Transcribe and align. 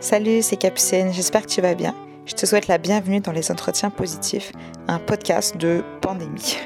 Salut, 0.00 0.40
c'est 0.40 0.56
Capucine, 0.56 1.12
j'espère 1.12 1.42
que 1.42 1.50
tu 1.50 1.60
vas 1.60 1.74
bien. 1.74 1.94
Je 2.24 2.34
te 2.34 2.46
souhaite 2.46 2.68
la 2.68 2.78
bienvenue 2.78 3.20
dans 3.20 3.32
les 3.32 3.50
Entretiens 3.50 3.90
Positifs, 3.90 4.52
un 4.88 4.98
podcast 4.98 5.56
de 5.56 5.82
pandémie. 6.00 6.56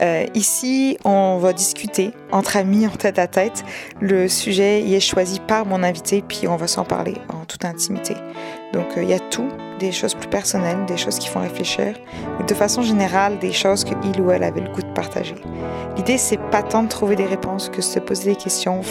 Euh, 0.00 0.26
ici, 0.34 0.98
on 1.04 1.38
va 1.38 1.52
discuter 1.52 2.10
entre 2.32 2.56
amis, 2.56 2.86
en 2.88 2.90
tête 2.90 3.20
à 3.20 3.28
tête. 3.28 3.62
Le 4.00 4.26
sujet 4.26 4.82
y 4.82 4.94
est 4.96 5.00
choisi 5.00 5.38
par 5.38 5.64
mon 5.64 5.84
invité, 5.84 6.24
puis 6.26 6.48
on 6.48 6.56
va 6.56 6.66
s'en 6.66 6.84
parler 6.84 7.14
en 7.28 7.44
toute 7.44 7.64
intimité. 7.64 8.14
Donc, 8.72 8.96
euh, 8.96 9.04
il 9.04 9.10
y 9.10 9.14
a 9.14 9.20
tout, 9.20 9.48
des 9.78 9.92
choses 9.92 10.14
plus 10.14 10.28
personnelles, 10.28 10.84
des 10.86 10.96
choses 10.96 11.20
qui 11.20 11.28
font 11.28 11.40
réfléchir, 11.40 11.94
ou 12.40 12.42
de 12.42 12.54
façon 12.54 12.82
générale, 12.82 13.38
des 13.38 13.52
choses 13.52 13.84
que 13.84 13.94
il 14.02 14.20
ou 14.20 14.32
elle 14.32 14.42
avait 14.42 14.60
le 14.60 14.72
goût 14.72 14.82
de 14.82 14.92
partager. 14.92 15.36
L'idée, 15.96 16.18
c'est 16.18 16.40
pas 16.50 16.64
tant 16.64 16.82
de 16.82 16.88
trouver 16.88 17.14
des 17.14 17.26
réponses 17.26 17.68
que 17.68 17.76
de 17.76 17.82
se 17.82 18.00
poser 18.00 18.30
des 18.30 18.36
questions. 18.36 18.82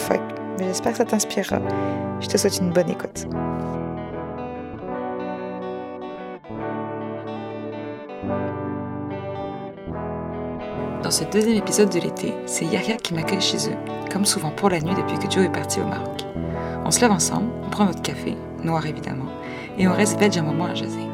J'espère 0.64 0.92
que 0.92 0.98
ça 0.98 1.04
t'inspirera. 1.04 1.60
Je 2.20 2.26
te 2.28 2.36
souhaite 2.36 2.58
une 2.58 2.70
bonne 2.70 2.90
écoute. 2.90 3.26
Dans 11.02 11.10
ce 11.10 11.24
deuxième 11.24 11.56
épisode 11.56 11.90
de 11.90 11.98
l'été, 11.98 12.32
c'est 12.46 12.64
Yahya 12.64 12.96
qui 12.96 13.12
m'accueille 13.12 13.40
chez 13.40 13.68
eux, 13.68 13.76
comme 14.10 14.24
souvent 14.24 14.50
pour 14.50 14.70
la 14.70 14.80
nuit 14.80 14.94
depuis 14.94 15.18
que 15.18 15.30
Joe 15.30 15.44
est 15.44 15.52
parti 15.52 15.80
au 15.80 15.84
Maroc. 15.84 16.24
On 16.84 16.90
se 16.90 17.00
lève 17.00 17.10
ensemble, 17.10 17.50
on 17.64 17.70
prend 17.70 17.84
notre 17.84 18.02
café, 18.02 18.36
noir 18.62 18.86
évidemment, 18.86 19.26
et 19.78 19.88
on 19.88 19.92
reste 19.92 20.18
veg 20.18 20.38
un 20.38 20.42
moment 20.42 20.66
à 20.66 20.74
jaser. 20.74 21.08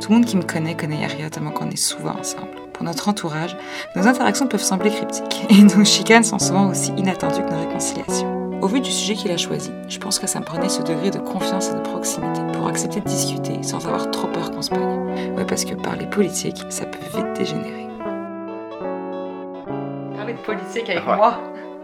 Tout 0.00 0.10
le 0.10 0.16
monde 0.16 0.24
qui 0.24 0.36
me 0.36 0.42
connaît 0.42 0.74
connaît 0.74 1.00
Yahya 1.00 1.30
tellement 1.30 1.50
qu'on 1.50 1.70
est 1.70 1.76
souvent 1.76 2.16
ensemble. 2.18 2.50
Pour 2.72 2.84
notre 2.84 3.08
entourage, 3.08 3.56
nos 3.94 4.06
interactions 4.06 4.46
peuvent 4.46 4.62
sembler 4.62 4.90
cryptiques, 4.90 5.46
et 5.50 5.62
nos 5.62 5.84
chicanes 5.84 6.24
sont 6.24 6.38
souvent 6.38 6.68
aussi 6.68 6.92
inattendues 6.96 7.44
que 7.44 7.50
nos 7.50 7.60
réconciliations. 7.66 8.35
Au 8.62 8.68
vu 8.68 8.80
du 8.80 8.90
sujet 8.90 9.14
qu'il 9.14 9.30
a 9.30 9.36
choisi, 9.36 9.70
je 9.88 9.98
pense 9.98 10.18
que 10.18 10.26
ça 10.26 10.40
me 10.40 10.44
prenait 10.44 10.68
ce 10.68 10.82
degré 10.82 11.10
de 11.10 11.18
confiance 11.18 11.70
et 11.70 11.74
de 11.74 11.80
proximité 11.80 12.40
pour 12.54 12.66
accepter 12.66 13.00
de 13.00 13.04
discuter 13.06 13.62
sans 13.62 13.84
avoir 13.86 14.10
trop 14.10 14.28
peur 14.28 14.50
qu'on 14.50 14.62
se 14.62 14.70
pagne. 14.70 15.34
Ouais, 15.36 15.44
parce 15.44 15.64
que 15.64 15.74
parler 15.74 16.06
politique, 16.06 16.56
ça 16.70 16.86
peut 16.86 16.98
vite 17.16 17.32
dégénérer 17.34 17.86
parler 20.16 20.32
de 20.34 20.38
politique 20.38 20.88
avec 20.90 21.06
Ouais. 21.06 21.16
moi. 21.16 21.38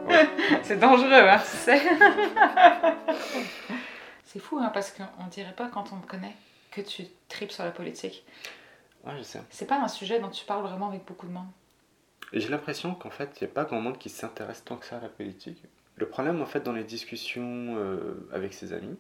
c'est 0.62 0.79
dangereux, 0.81 1.12
hein, 1.12 1.39
tu 1.39 1.56
sais. 1.56 1.81
c'est 4.25 4.39
fou, 4.41 4.59
hein, 4.59 4.70
parce 4.75 4.91
qu'on 4.91 5.27
dirait 5.31 5.53
pas 5.53 5.69
quand 5.69 5.92
on 5.92 5.97
me 5.97 6.07
connaît 6.07 6.34
que 6.73 6.81
tu 6.81 7.05
tripes 7.29 7.53
sur 7.53 7.64
la 7.64 7.70
politique. 7.70 8.25
Ouais, 9.07 9.12
je 9.19 9.23
sais. 9.23 9.41
C'est 9.51 9.67
pas 9.67 9.79
un 9.81 9.89
sujet 9.89 10.19
dont 10.20 10.29
tu 10.31 10.45
parles 10.45 10.62
vraiment 10.62 10.89
avec 10.89 11.05
beaucoup 11.05 11.27
de 11.27 11.33
monde. 11.33 11.47
Et 12.33 12.41
j'ai 12.41 12.48
l'impression 12.48 12.95
qu'en 12.95 13.11
fait, 13.11 13.31
il 13.41 13.45
n'y 13.45 13.51
a 13.51 13.55
pas 13.55 13.64
grand 13.64 13.81
monde 13.81 13.98
qui 13.98 14.09
s'intéresse 14.09 14.64
tant 14.64 14.77
que 14.77 14.86
ça 14.86 14.97
à 14.97 15.01
la 15.01 15.09
politique. 15.09 15.62
Le 15.97 16.07
problème, 16.07 16.41
en 16.41 16.47
fait, 16.47 16.61
dans 16.61 16.73
les 16.73 16.85
discussions 16.85 17.77
euh, 17.77 18.15
avec 18.33 18.55
ses 18.55 18.73
amis, 18.73 18.97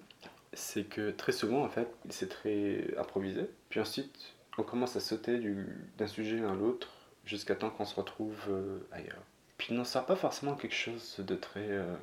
c'est 0.52 0.84
que 0.84 1.10
très 1.10 1.32
souvent, 1.32 1.64
en 1.64 1.68
fait, 1.68 1.88
c'est 2.10 2.28
très 2.28 2.94
improvisé. 2.98 3.48
Puis 3.70 3.80
ensuite, 3.80 4.34
on 4.58 4.62
commence 4.62 4.96
à 4.96 5.00
sauter 5.00 5.38
du- 5.38 5.66
d'un 5.98 6.06
sujet 6.06 6.38
à 6.44 6.54
l'autre 6.54 6.88
jusqu'à 7.24 7.54
temps 7.54 7.70
qu'on 7.70 7.84
se 7.86 7.94
retrouve 7.94 8.38
euh, 8.50 8.78
ailleurs. 8.92 9.22
Puis 9.56 9.68
il 9.70 9.76
n'en 9.76 9.84
sort 9.84 10.06
pas 10.06 10.16
forcément 10.16 10.54
quelque 10.54 10.74
chose 10.74 11.20
de 11.20 11.34
très 11.34 11.68
euh, 11.70 11.94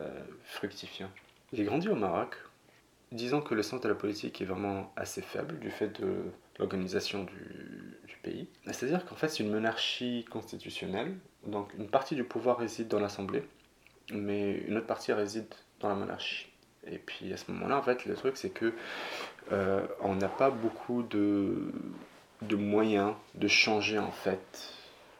euh, 0.00 0.24
fructifiant. 0.44 1.10
J'ai 1.52 1.64
grandi 1.64 1.88
au 1.88 1.96
Maroc. 1.96 2.36
Disons 3.12 3.40
que 3.40 3.54
le 3.54 3.62
sens 3.64 3.80
de 3.80 3.88
la 3.88 3.94
politique 3.96 4.40
est 4.40 4.44
vraiment 4.44 4.92
assez 4.96 5.20
faible 5.20 5.58
du 5.58 5.70
fait 5.70 6.00
de 6.00 6.22
l'organisation 6.58 7.24
du, 7.24 7.96
du 8.06 8.16
pays. 8.22 8.48
C'est-à-dire 8.66 9.04
qu'en 9.04 9.16
fait, 9.16 9.28
c'est 9.28 9.42
une 9.42 9.50
monarchie 9.50 10.24
constitutionnelle. 10.30 11.16
Donc, 11.44 11.74
une 11.76 11.88
partie 11.88 12.14
du 12.14 12.22
pouvoir 12.22 12.58
réside 12.58 12.86
dans 12.86 13.00
l'Assemblée, 13.00 13.42
mais 14.12 14.58
une 14.66 14.76
autre 14.78 14.86
partie 14.86 15.12
réside 15.12 15.46
dans 15.80 15.88
la 15.88 15.94
monarchie. 15.94 16.46
Et 16.86 16.98
puis 16.98 17.32
à 17.32 17.36
ce 17.36 17.50
moment-là, 17.52 17.78
en 17.78 17.82
fait, 17.82 18.06
le 18.06 18.14
truc, 18.14 18.36
c'est 18.36 18.50
que 18.50 18.72
euh, 19.52 19.86
on 20.00 20.14
n'a 20.14 20.28
pas 20.28 20.50
beaucoup 20.50 21.02
de, 21.02 21.72
de 22.42 22.56
moyens 22.56 23.14
de 23.34 23.48
changer, 23.48 23.98
en 23.98 24.10
fait, 24.10 24.72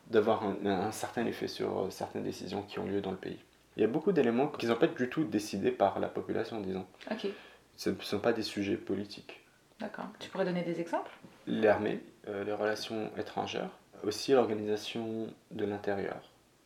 d'avoir 0.09 0.43
un, 0.45 0.57
un 0.67 0.93
certain 0.93 1.27
effet 1.27 1.49
sur 1.49 1.81
euh, 1.81 1.91
certaines 1.91 2.23
décisions 2.25 2.63
qui 2.63 2.79
ont 2.79 2.87
lieu 2.87 3.01
dans 3.01 3.11
le 3.11 3.17
pays. 3.17 3.39
Il 3.77 3.81
y 3.83 3.85
a 3.85 3.89
beaucoup 3.89 4.13
d'éléments 4.13 4.49
qui 4.49 4.67
ne 4.67 4.73
sont 4.73 4.79
pas 4.79 4.87
du 4.89 5.09
tout 5.09 5.25
décidés 5.25 5.71
par 5.71 6.01
la 6.01 6.09
population, 6.09 6.61
disons. 6.61 6.87
Ok, 7.11 7.29
Ce 7.77 7.91
ne 7.91 8.01
sont 8.01 8.19
pas 8.19 8.33
des 8.33 8.43
sujets 8.43 8.77
politiques. 8.77 9.41
d'accord. 9.79 10.07
Tu 10.19 10.29
pourrais 10.31 10.45
donner 10.45 10.63
des 10.63 10.81
exemples? 10.81 11.11
L'armée, 11.47 12.01
euh, 12.29 12.43
les 12.45 12.53
relations 12.53 13.11
étrangères, 13.17 13.71
aussi 14.03 14.33
l'organisation 14.33 15.29
de 15.51 15.65
l'intérieur. 15.65 16.17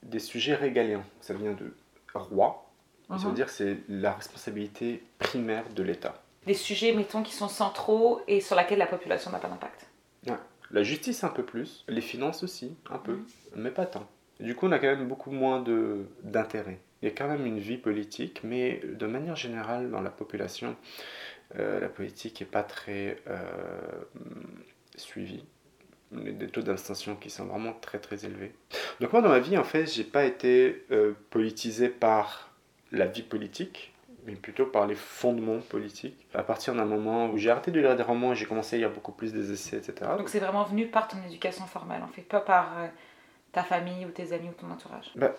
Des 0.02 0.18
sujets 0.18 0.54
régaliens, 0.54 1.04
ça 1.20 1.34
vient 1.34 1.52
de 1.52 1.74
roi, 2.14 2.70
ça 3.10 3.16
veut 3.16 3.28
Mhm. 3.28 3.34
dire 3.34 3.46
que 3.46 3.52
c'est 3.52 3.78
la 3.88 4.12
responsabilité 4.12 5.02
primaire 5.18 5.68
de 5.74 5.82
l'État. 5.82 6.22
Des 6.46 6.54
sujets, 6.54 6.92
mettons, 6.92 7.22
qui 7.22 7.32
sont 7.34 7.48
centraux 7.48 8.20
et 8.28 8.40
sur 8.40 8.56
lesquels 8.56 8.78
la 8.78 8.86
population 8.86 9.30
n'a 9.30 9.38
pas 9.38 9.48
d'impact. 9.48 9.86
La 10.70 10.82
justice 10.82 11.22
un 11.22 11.28
peu 11.28 11.44
plus, 11.44 11.84
les 11.88 12.00
finances 12.00 12.42
aussi, 12.42 12.74
un 12.90 12.98
peu, 12.98 13.12
Mhm. 13.12 13.26
mais 13.56 13.70
pas 13.70 13.86
tant. 13.86 14.08
Du 14.40 14.56
coup, 14.56 14.66
on 14.66 14.72
a 14.72 14.78
quand 14.78 14.86
même 14.88 15.06
beaucoup 15.06 15.30
moins 15.30 15.60
de- 15.60 16.06
d'intérêt. 16.22 16.80
Il 17.02 17.08
y 17.08 17.12
a 17.12 17.14
quand 17.14 17.28
même 17.28 17.44
une 17.46 17.58
vie 17.60 17.76
politique, 17.76 18.40
mais 18.42 18.80
de 18.82 19.06
manière 19.06 19.36
générale, 19.36 19.90
dans 19.90 20.00
la 20.00 20.10
population, 20.10 20.74
euh, 21.58 21.78
la 21.78 21.88
politique 21.88 22.40
n'est 22.40 22.46
pas 22.46 22.62
très 22.64 23.18
euh, 23.28 24.02
suivie. 24.96 25.44
Des 26.14 26.48
taux 26.48 26.62
d'abstention 26.62 27.16
qui 27.16 27.30
sont 27.30 27.44
vraiment 27.46 27.72
très 27.72 27.98
très 27.98 28.24
élevés. 28.24 28.52
Donc 29.00 29.12
moi, 29.12 29.22
dans 29.22 29.28
ma 29.28 29.40
vie, 29.40 29.58
en 29.58 29.64
fait, 29.64 29.86
j'ai 29.86 30.04
pas 30.04 30.24
été 30.24 30.84
euh, 30.90 31.12
politisé 31.30 31.88
par 31.88 32.50
la 32.92 33.06
vie 33.06 33.22
politique, 33.22 33.92
mais 34.26 34.34
plutôt 34.34 34.66
par 34.66 34.86
les 34.86 34.94
fondements 34.94 35.58
politiques. 35.58 36.26
À 36.34 36.42
partir 36.42 36.74
d'un 36.74 36.84
moment 36.84 37.30
où 37.30 37.38
j'ai 37.38 37.50
arrêté 37.50 37.70
de 37.70 37.80
lire 37.80 37.96
des 37.96 38.02
romans 38.02 38.32
et 38.32 38.36
j'ai 38.36 38.46
commencé 38.46 38.76
à 38.76 38.78
lire 38.78 38.90
beaucoup 38.90 39.12
plus 39.12 39.32
des 39.32 39.52
essais, 39.52 39.76
etc. 39.76 40.10
Donc 40.16 40.28
c'est 40.28 40.38
vraiment 40.38 40.64
venu 40.64 40.86
par 40.86 41.08
ton 41.08 41.18
éducation 41.26 41.66
formelle, 41.66 42.02
en 42.02 42.08
fait, 42.08 42.22
pas 42.22 42.40
par 42.40 42.78
euh, 42.78 42.86
ta 43.52 43.62
famille 43.62 44.04
ou 44.04 44.10
tes 44.10 44.32
amis 44.32 44.48
ou 44.48 44.60
ton 44.60 44.70
entourage? 44.70 45.10
Bah, 45.16 45.34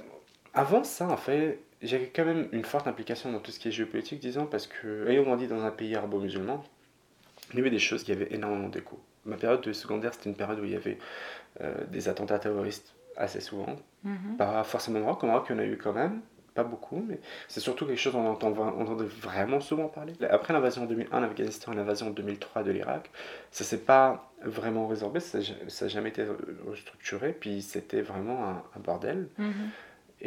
avant 0.53 0.83
ça, 0.83 1.07
en 1.07 1.17
fait, 1.17 1.59
j'avais 1.81 2.07
quand 2.07 2.25
même 2.25 2.47
une 2.51 2.63
forte 2.63 2.87
implication 2.87 3.31
dans 3.31 3.39
tout 3.39 3.51
ce 3.51 3.59
qui 3.59 3.67
est 3.67 3.71
géopolitique, 3.71 4.19
disons, 4.19 4.45
parce 4.45 4.67
que, 4.67 5.07
ayant 5.09 5.23
grandi 5.23 5.47
dans 5.47 5.63
un 5.63 5.71
pays 5.71 5.95
arabo-musulman, 5.95 6.63
il 7.51 7.57
y 7.57 7.59
avait 7.59 7.69
des 7.69 7.79
choses 7.79 8.03
qui 8.03 8.11
avaient 8.11 8.33
énormément 8.33 8.69
d'écho. 8.69 8.99
Ma 9.25 9.37
période 9.37 9.61
de 9.61 9.73
secondaire, 9.73 10.13
c'était 10.13 10.29
une 10.29 10.35
période 10.35 10.59
où 10.59 10.63
il 10.65 10.71
y 10.71 10.75
avait 10.75 10.97
euh, 11.61 11.73
des 11.87 12.09
attentats 12.09 12.39
terroristes 12.39 12.95
assez 13.17 13.41
souvent. 13.41 13.75
Mhm. 14.03 14.37
Pas 14.37 14.63
forcément 14.63 14.99
au 14.99 15.03
Maroc, 15.03 15.23
au 15.23 15.27
Maroc, 15.27 15.45
il 15.49 15.53
y 15.53 15.55
en 15.55 15.59
a 15.61 15.65
eu 15.65 15.77
quand 15.77 15.93
même, 15.93 16.21
pas 16.53 16.63
beaucoup, 16.63 17.03
mais 17.07 17.19
c'est 17.47 17.59
surtout 17.59 17.85
quelque 17.85 17.97
chose 17.99 18.13
dont 18.13 18.19
on 18.21 18.29
entend, 18.31 18.51
on 18.51 18.81
entendait 18.81 19.05
vraiment 19.05 19.59
souvent 19.59 19.87
parler. 19.87 20.13
Après 20.29 20.53
l'invasion 20.53 20.83
en 20.83 20.85
2001 20.85 21.21
d'Afghanistan 21.21 21.71
et 21.73 21.75
l'invasion 21.75 22.07
en 22.07 22.11
2003 22.11 22.63
de 22.63 22.71
l'Irak, 22.71 23.09
ça 23.51 23.63
s'est 23.63 23.79
pas 23.79 24.31
vraiment 24.43 24.87
résorbé, 24.87 25.19
ça 25.19 25.39
n'a 25.39 25.87
jamais 25.87 26.09
été 26.09 26.25
restructuré, 26.67 27.33
puis 27.33 27.61
c'était 27.61 28.01
vraiment 28.01 28.45
un- 28.47 28.63
un 28.75 28.79
bordel. 28.79 29.27
Mhm. 29.37 29.53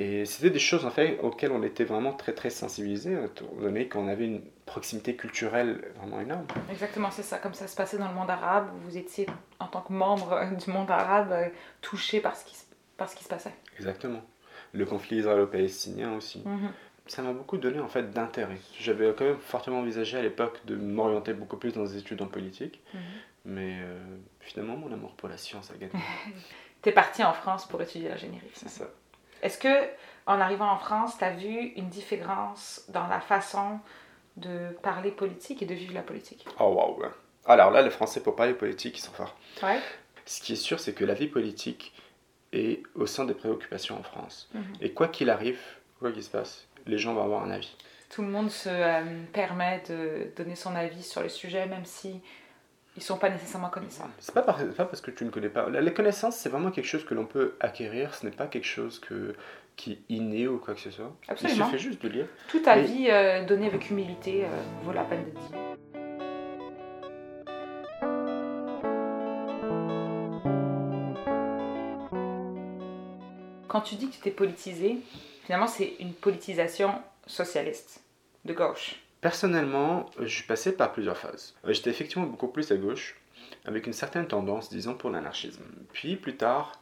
Et 0.00 0.24
c'était 0.26 0.50
des 0.50 0.60
choses 0.60 0.84
en 0.84 0.90
fait 0.92 1.18
auxquelles 1.22 1.50
on 1.50 1.62
était 1.64 1.82
vraiment 1.84 2.12
très 2.12 2.32
très 2.32 2.50
sensibilisés, 2.50 3.14
étant 3.24 3.46
donné 3.60 3.88
qu'on 3.88 4.06
avait 4.06 4.26
une 4.26 4.42
proximité 4.64 5.16
culturelle 5.16 5.90
vraiment 5.96 6.20
énorme. 6.20 6.46
Exactement, 6.70 7.10
c'est 7.10 7.24
ça. 7.24 7.38
Comme 7.38 7.54
ça 7.54 7.66
se 7.66 7.74
passait 7.74 7.98
dans 7.98 8.06
le 8.06 8.14
monde 8.14 8.30
arabe, 8.30 8.68
vous 8.84 8.96
étiez, 8.96 9.26
en 9.58 9.66
tant 9.66 9.80
que 9.80 9.92
membre 9.92 10.40
du 10.64 10.70
monde 10.70 10.88
arabe, 10.90 11.32
euh, 11.32 11.48
touché 11.80 12.20
par 12.20 12.36
ce 12.36 12.44
qui, 12.44 12.54
se- 12.54 12.64
par 12.96 13.08
ce 13.08 13.16
qui 13.16 13.24
se 13.24 13.28
passait. 13.28 13.52
Exactement. 13.76 14.22
Le 14.72 14.86
conflit 14.86 15.16
israélo-palestinien 15.18 16.14
aussi. 16.14 16.42
Mhm. 16.44 16.70
Ça 17.06 17.22
m'a 17.22 17.32
beaucoup 17.32 17.56
donné 17.56 17.80
en 17.80 17.88
fait 17.88 18.10
d'intérêt. 18.12 18.58
J'avais 18.78 19.12
quand 19.16 19.24
même 19.24 19.38
fortement 19.38 19.78
envisagé 19.80 20.16
à 20.18 20.22
l'époque 20.22 20.60
de 20.66 20.76
m'orienter 20.76 21.32
beaucoup 21.32 21.56
plus 21.56 21.72
dans 21.72 21.82
des 21.82 21.96
études 21.96 22.22
en 22.22 22.26
politique, 22.26 22.80
Mhm. 22.94 23.00
mais 23.46 23.78
euh, 23.80 23.98
finalement 24.40 24.76
mon 24.76 24.92
amour 24.92 25.14
pour 25.16 25.28
la 25.28 25.38
science 25.38 25.72
a 25.72 25.74
gagné. 25.76 25.92
T'es 26.82 26.92
parti 26.92 27.24
en 27.24 27.32
France 27.32 27.66
pour 27.66 27.82
étudier 27.82 28.10
l'ingénierie. 28.10 28.46
C'est 28.54 28.68
ça. 28.68 28.84
Est-ce 29.42 29.58
que, 29.58 29.88
en 30.26 30.40
arrivant 30.40 30.70
en 30.70 30.78
France, 30.78 31.16
t'as 31.18 31.30
vu 31.30 31.72
une 31.76 31.88
différence 31.88 32.82
dans 32.88 33.06
la 33.06 33.20
façon 33.20 33.78
de 34.36 34.70
parler 34.82 35.10
politique 35.10 35.62
et 35.62 35.66
de 35.66 35.74
vivre 35.74 35.94
la 35.94 36.02
politique? 36.02 36.46
Oh 36.60 36.72
waouh. 36.72 37.00
ouais. 37.00 37.08
Alors 37.46 37.70
là, 37.70 37.82
les 37.82 37.90
Français 37.90 38.20
pour 38.20 38.36
parler 38.36 38.54
politique, 38.54 38.98
ils 38.98 39.02
sont 39.02 39.12
forts. 39.12 39.36
Ouais. 39.62 39.80
Ce 40.26 40.42
qui 40.42 40.52
est 40.52 40.56
sûr, 40.56 40.78
c'est 40.78 40.92
que 40.92 41.04
la 41.04 41.14
vie 41.14 41.28
politique 41.28 41.94
est 42.52 42.82
au 42.94 43.06
sein 43.06 43.24
des 43.24 43.34
préoccupations 43.34 43.98
en 43.98 44.02
France. 44.02 44.48
Mhm. 44.54 44.62
Et 44.80 44.92
quoi 44.92 45.08
qu'il 45.08 45.30
arrive, 45.30 45.60
quoi 45.98 46.12
qu'il 46.12 46.22
se 46.22 46.30
passe, 46.30 46.66
les 46.86 46.98
gens 46.98 47.14
vont 47.14 47.24
avoir 47.24 47.42
un 47.42 47.50
avis. 47.50 47.74
Tout 48.10 48.22
le 48.22 48.28
monde 48.28 48.50
se 48.50 48.68
euh, 48.68 49.02
permet 49.32 49.82
de 49.88 50.30
donner 50.36 50.54
son 50.54 50.74
avis 50.74 51.02
sur 51.02 51.22
le 51.22 51.28
sujet, 51.28 51.66
même 51.66 51.84
si 51.84 52.20
ils 52.96 53.02
sont 53.02 53.16
pas 53.18 53.30
nécessairement 53.30 53.68
connaissants. 53.70 54.08
C'est 54.18 54.34
pas, 54.34 54.42
par- 54.42 54.56
pas 54.58 54.84
parce 54.84 55.00
que 55.00 55.10
tu 55.10 55.24
ne 55.24 55.30
connais 55.30 55.48
pas. 55.48 55.68
La, 55.68 55.80
la 55.80 55.90
connaissance, 55.92 56.36
c'est 56.36 56.48
vraiment 56.48 56.70
quelque 56.70 56.86
chose 56.86 57.04
que 57.04 57.14
l'on 57.14 57.26
peut 57.26 57.54
acquérir. 57.60 58.14
Ce 58.14 58.26
n'est 58.26 58.32
pas 58.32 58.46
quelque 58.46 58.66
chose 58.66 58.98
que, 58.98 59.34
qui 59.76 59.92
est 59.92 59.98
inné 60.08 60.48
ou 60.48 60.58
quoi 60.58 60.74
que 60.74 60.80
ce 60.80 60.90
soit. 60.90 61.14
Absolument. 61.28 61.66
Il 61.66 61.70
suffit 61.78 61.82
juste 61.90 62.02
de 62.02 62.08
lire. 62.08 62.26
Toute 62.48 62.64
ta 62.64 62.74
Mais- 62.76 62.82
vie 62.82 63.06
euh, 63.10 63.44
donnée 63.44 63.66
avec 63.68 63.90
humilité 63.90 64.44
euh, 64.44 64.48
vaut 64.84 64.92
la 64.92 65.04
peine 65.04 65.24
d'être 65.24 65.40
dit. 65.40 65.54
Quand 73.68 73.82
tu 73.82 73.96
dis 73.96 74.08
que 74.08 74.14
tu 74.14 74.20
t'es 74.20 74.30
politisé, 74.30 74.98
finalement 75.44 75.66
c'est 75.66 75.94
une 76.00 76.14
politisation 76.14 76.90
socialiste, 77.26 78.00
de 78.44 78.54
gauche. 78.54 78.96
Personnellement, 79.20 80.06
je 80.20 80.26
suis 80.28 80.44
passé 80.44 80.72
par 80.72 80.92
plusieurs 80.92 81.16
phases. 81.16 81.54
Euh, 81.66 81.72
J'étais 81.72 81.90
effectivement 81.90 82.26
beaucoup 82.26 82.48
plus 82.48 82.70
à 82.70 82.76
gauche, 82.76 83.16
avec 83.64 83.86
une 83.86 83.92
certaine 83.92 84.26
tendance, 84.26 84.70
disons, 84.70 84.94
pour 84.94 85.10
l'anarchisme. 85.10 85.62
Puis 85.92 86.16
plus 86.16 86.36
tard, 86.36 86.72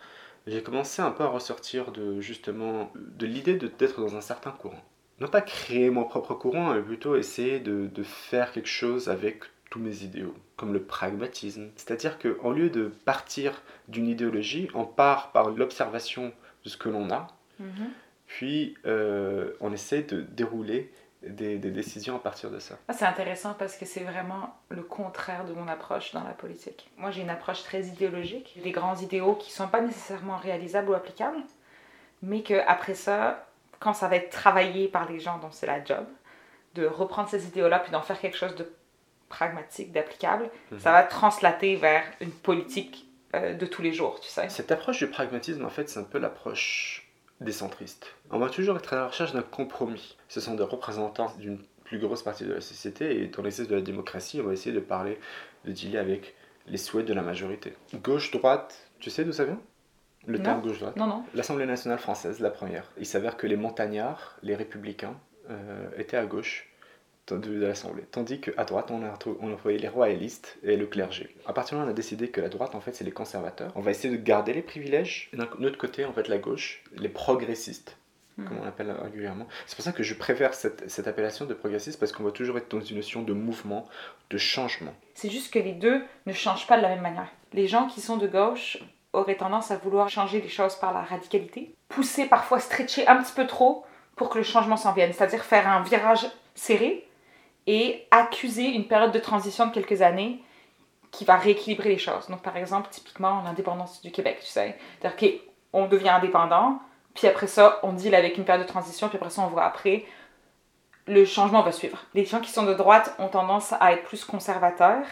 j'ai 0.46 0.62
commencé 0.62 1.00
un 1.02 1.10
peu 1.10 1.24
à 1.24 1.28
ressortir 1.28 1.92
de 1.92 2.20
justement 2.20 2.92
de 2.94 3.26
l'idée 3.26 3.56
de- 3.56 3.68
d'être 3.68 4.00
dans 4.00 4.16
un 4.16 4.20
certain 4.20 4.50
courant. 4.50 4.82
Non 5.18 5.28
pas 5.28 5.40
créer 5.40 5.88
mon 5.90 6.04
propre 6.04 6.34
courant, 6.34 6.74
mais 6.74 6.82
plutôt 6.82 7.16
essayer 7.16 7.58
de, 7.58 7.86
de 7.86 8.02
faire 8.02 8.52
quelque 8.52 8.68
chose 8.68 9.08
avec 9.08 9.44
tous 9.70 9.78
mes 9.78 10.02
idéaux, 10.04 10.34
comme 10.56 10.72
le 10.74 10.82
pragmatisme. 10.82 11.70
C'est-à-dire 11.76 12.18
qu'en 12.18 12.50
lieu 12.52 12.68
de 12.70 12.92
partir 13.06 13.62
d'une 13.88 14.06
idéologie, 14.08 14.68
on 14.74 14.84
part 14.84 15.32
par 15.32 15.50
l'observation 15.50 16.32
de 16.64 16.68
ce 16.68 16.76
que 16.76 16.88
l'on 16.90 17.10
a, 17.10 17.26
puis 18.26 18.74
euh, 18.84 19.52
on 19.60 19.72
essaie 19.72 20.02
de 20.02 20.20
dérouler 20.20 20.92
des, 21.28 21.58
des 21.58 21.70
décisions 21.70 22.16
à 22.16 22.18
partir 22.18 22.50
de 22.50 22.58
ça. 22.58 22.76
Ah, 22.88 22.92
c'est 22.92 23.04
intéressant 23.04 23.54
parce 23.54 23.76
que 23.76 23.84
c'est 23.84 24.04
vraiment 24.04 24.54
le 24.68 24.82
contraire 24.82 25.44
de 25.44 25.52
mon 25.52 25.68
approche 25.68 26.12
dans 26.12 26.24
la 26.24 26.30
politique. 26.34 26.90
Moi, 26.96 27.10
j'ai 27.10 27.22
une 27.22 27.30
approche 27.30 27.62
très 27.62 27.82
idéologique, 27.82 28.58
des 28.62 28.72
grands 28.72 28.96
idéaux 28.96 29.34
qui 29.34 29.50
sont 29.52 29.68
pas 29.68 29.80
nécessairement 29.80 30.36
réalisables 30.36 30.88
ou 30.90 30.94
applicables, 30.94 31.38
mais 32.22 32.42
que 32.42 32.54
après 32.66 32.94
ça, 32.94 33.46
quand 33.78 33.92
ça 33.92 34.08
va 34.08 34.16
être 34.16 34.30
travaillé 34.30 34.88
par 34.88 35.10
les 35.10 35.20
gens 35.20 35.38
dont 35.38 35.50
c'est 35.50 35.66
la 35.66 35.84
job, 35.84 36.04
de 36.74 36.86
reprendre 36.86 37.28
ces 37.28 37.46
idéaux-là 37.46 37.78
puis 37.78 37.90
d'en 37.92 38.02
faire 38.02 38.20
quelque 38.20 38.36
chose 38.36 38.54
de 38.56 38.70
pragmatique, 39.28 39.92
d'applicable, 39.92 40.48
Mhm. 40.70 40.78
ça 40.78 40.92
va 40.92 41.02
translater 41.02 41.76
vers 41.76 42.04
une 42.20 42.30
politique 42.30 43.02
euh, 43.34 43.54
de 43.54 43.66
tous 43.66 43.82
les 43.82 43.92
jours, 43.92 44.20
tu 44.20 44.28
sais. 44.28 44.48
Cette 44.48 44.70
approche 44.70 44.98
du 44.98 45.08
pragmatisme, 45.08 45.64
en 45.64 45.68
fait, 45.68 45.88
c'est 45.88 45.98
un 45.98 46.04
peu 46.04 46.18
l'approche 46.18 47.05
des 47.40 47.52
centristes. 47.52 48.14
On 48.30 48.38
va 48.38 48.48
toujours 48.48 48.76
être 48.76 48.92
à 48.92 48.96
la 48.96 49.06
recherche 49.08 49.32
d'un 49.32 49.42
compromis. 49.42 50.16
Ce 50.28 50.40
sont 50.40 50.54
des 50.54 50.62
représentants 50.62 51.32
d'une 51.38 51.58
plus 51.84 51.98
grosse 51.98 52.22
partie 52.22 52.44
de 52.44 52.52
la 52.52 52.60
société 52.60 53.22
et 53.22 53.28
dans 53.28 53.42
l'exercice 53.42 53.68
de 53.68 53.76
la 53.76 53.82
démocratie, 53.82 54.40
on 54.40 54.46
va 54.46 54.52
essayer 54.52 54.74
de 54.74 54.80
parler, 54.80 55.18
de 55.64 55.72
dealer 55.72 55.98
avec 55.98 56.34
les 56.66 56.78
souhaits 56.78 57.06
de 57.06 57.14
la 57.14 57.22
majorité. 57.22 57.74
Gauche-droite, 57.94 58.90
tu 58.98 59.10
sais 59.10 59.24
d'où 59.24 59.32
ça 59.32 59.44
vient? 59.44 59.60
Le 60.26 60.42
terme 60.42 60.60
gauche-droite 60.60 60.96
Non, 60.96 61.06
non. 61.06 61.24
L'Assemblée 61.34 61.66
nationale 61.66 62.00
française, 62.00 62.40
la 62.40 62.50
première. 62.50 62.90
Il 62.98 63.06
s'avère 63.06 63.36
que 63.36 63.46
les 63.46 63.56
montagnards, 63.56 64.36
les 64.42 64.56
républicains, 64.56 65.14
euh, 65.50 65.88
étaient 65.96 66.16
à 66.16 66.26
gauche 66.26 66.68
de, 67.34 67.66
l'Assemblée. 67.66 68.04
Tandis 68.10 68.40
qu'à 68.40 68.64
droite, 68.64 68.90
on 68.90 69.02
a, 69.02 69.18
on 69.40 69.50
a 69.50 69.52
envoyé 69.52 69.78
les 69.78 69.88
royalistes 69.88 70.58
et 70.62 70.76
le 70.76 70.86
clergé. 70.86 71.34
À 71.46 71.52
partir 71.52 71.76
de 71.76 71.82
là, 71.82 71.88
on 71.88 71.90
a 71.90 71.94
décidé 71.94 72.28
que 72.28 72.40
la 72.40 72.48
droite, 72.48 72.74
en 72.74 72.80
fait, 72.80 72.94
c'est 72.94 73.04
les 73.04 73.12
conservateurs. 73.12 73.72
On 73.74 73.80
va 73.80 73.90
essayer 73.90 74.16
de 74.16 74.22
garder 74.22 74.52
les 74.52 74.62
privilèges. 74.62 75.28
Et 75.32 75.36
d'un 75.36 75.44
autre 75.44 75.78
côté, 75.78 76.04
en 76.04 76.12
fait, 76.12 76.28
la 76.28 76.38
gauche, 76.38 76.82
les 76.96 77.08
progressistes, 77.08 77.96
comme 78.36 78.58
on 78.60 78.64
l'appelle 78.64 78.90
régulièrement. 78.90 79.46
C'est 79.66 79.76
pour 79.76 79.84
ça 79.84 79.92
que 79.92 80.02
je 80.02 80.14
préfère 80.14 80.52
cette, 80.52 80.90
cette 80.90 81.08
appellation 81.08 81.46
de 81.46 81.54
progressiste, 81.54 81.98
parce 81.98 82.12
qu'on 82.12 82.22
va 82.22 82.32
toujours 82.32 82.58
être 82.58 82.70
dans 82.70 82.82
une 82.82 82.96
notion 82.96 83.22
de 83.22 83.32
mouvement, 83.32 83.88
de 84.30 84.36
changement. 84.36 84.94
C'est 85.14 85.30
juste 85.30 85.52
que 85.52 85.58
les 85.58 85.72
deux 85.72 86.02
ne 86.26 86.32
changent 86.32 86.66
pas 86.66 86.76
de 86.76 86.82
la 86.82 86.90
même 86.90 87.00
manière. 87.00 87.28
Les 87.54 87.66
gens 87.66 87.86
qui 87.86 88.02
sont 88.02 88.18
de 88.18 88.26
gauche 88.26 88.78
auraient 89.14 89.36
tendance 89.36 89.70
à 89.70 89.76
vouloir 89.76 90.10
changer 90.10 90.42
les 90.42 90.48
choses 90.48 90.76
par 90.76 90.92
la 90.92 91.00
radicalité, 91.00 91.74
pousser 91.88 92.26
parfois, 92.26 92.60
stretcher 92.60 93.06
un 93.06 93.22
petit 93.22 93.32
peu 93.32 93.46
trop 93.46 93.86
pour 94.16 94.28
que 94.28 94.38
le 94.38 94.44
changement 94.44 94.76
s'en 94.76 94.92
vienne, 94.92 95.12
c'est-à-dire 95.14 95.44
faire 95.44 95.66
un 95.66 95.82
virage 95.82 96.26
serré 96.54 97.06
et 97.66 98.06
accuser 98.10 98.66
une 98.66 98.86
période 98.86 99.12
de 99.12 99.18
transition 99.18 99.66
de 99.66 99.72
quelques 99.72 100.02
années 100.02 100.42
qui 101.10 101.24
va 101.24 101.36
rééquilibrer 101.36 101.90
les 101.90 101.98
choses. 101.98 102.28
Donc 102.28 102.42
par 102.42 102.56
exemple, 102.56 102.88
typiquement 102.90 103.42
l'indépendance 103.42 104.02
du 104.02 104.10
Québec, 104.10 104.38
tu 104.40 104.46
sais. 104.46 104.78
C'est-à-dire 105.00 105.40
qu'on 105.72 105.86
devient 105.86 106.10
indépendant, 106.10 106.80
puis 107.14 107.26
après 107.26 107.46
ça, 107.46 107.80
on 107.82 107.92
deal 107.92 108.14
avec 108.14 108.36
une 108.36 108.44
période 108.44 108.66
de 108.66 108.70
transition, 108.70 109.08
puis 109.08 109.16
après 109.16 109.30
ça, 109.30 109.42
on 109.42 109.48
voit 109.48 109.64
après, 109.64 110.04
le 111.06 111.24
changement 111.24 111.62
va 111.62 111.72
suivre. 111.72 112.04
Les 112.14 112.24
gens 112.24 112.40
qui 112.40 112.50
sont 112.50 112.64
de 112.64 112.74
droite 112.74 113.14
ont 113.18 113.28
tendance 113.28 113.72
à 113.80 113.92
être 113.92 114.02
plus 114.04 114.24
conservateurs. 114.24 115.06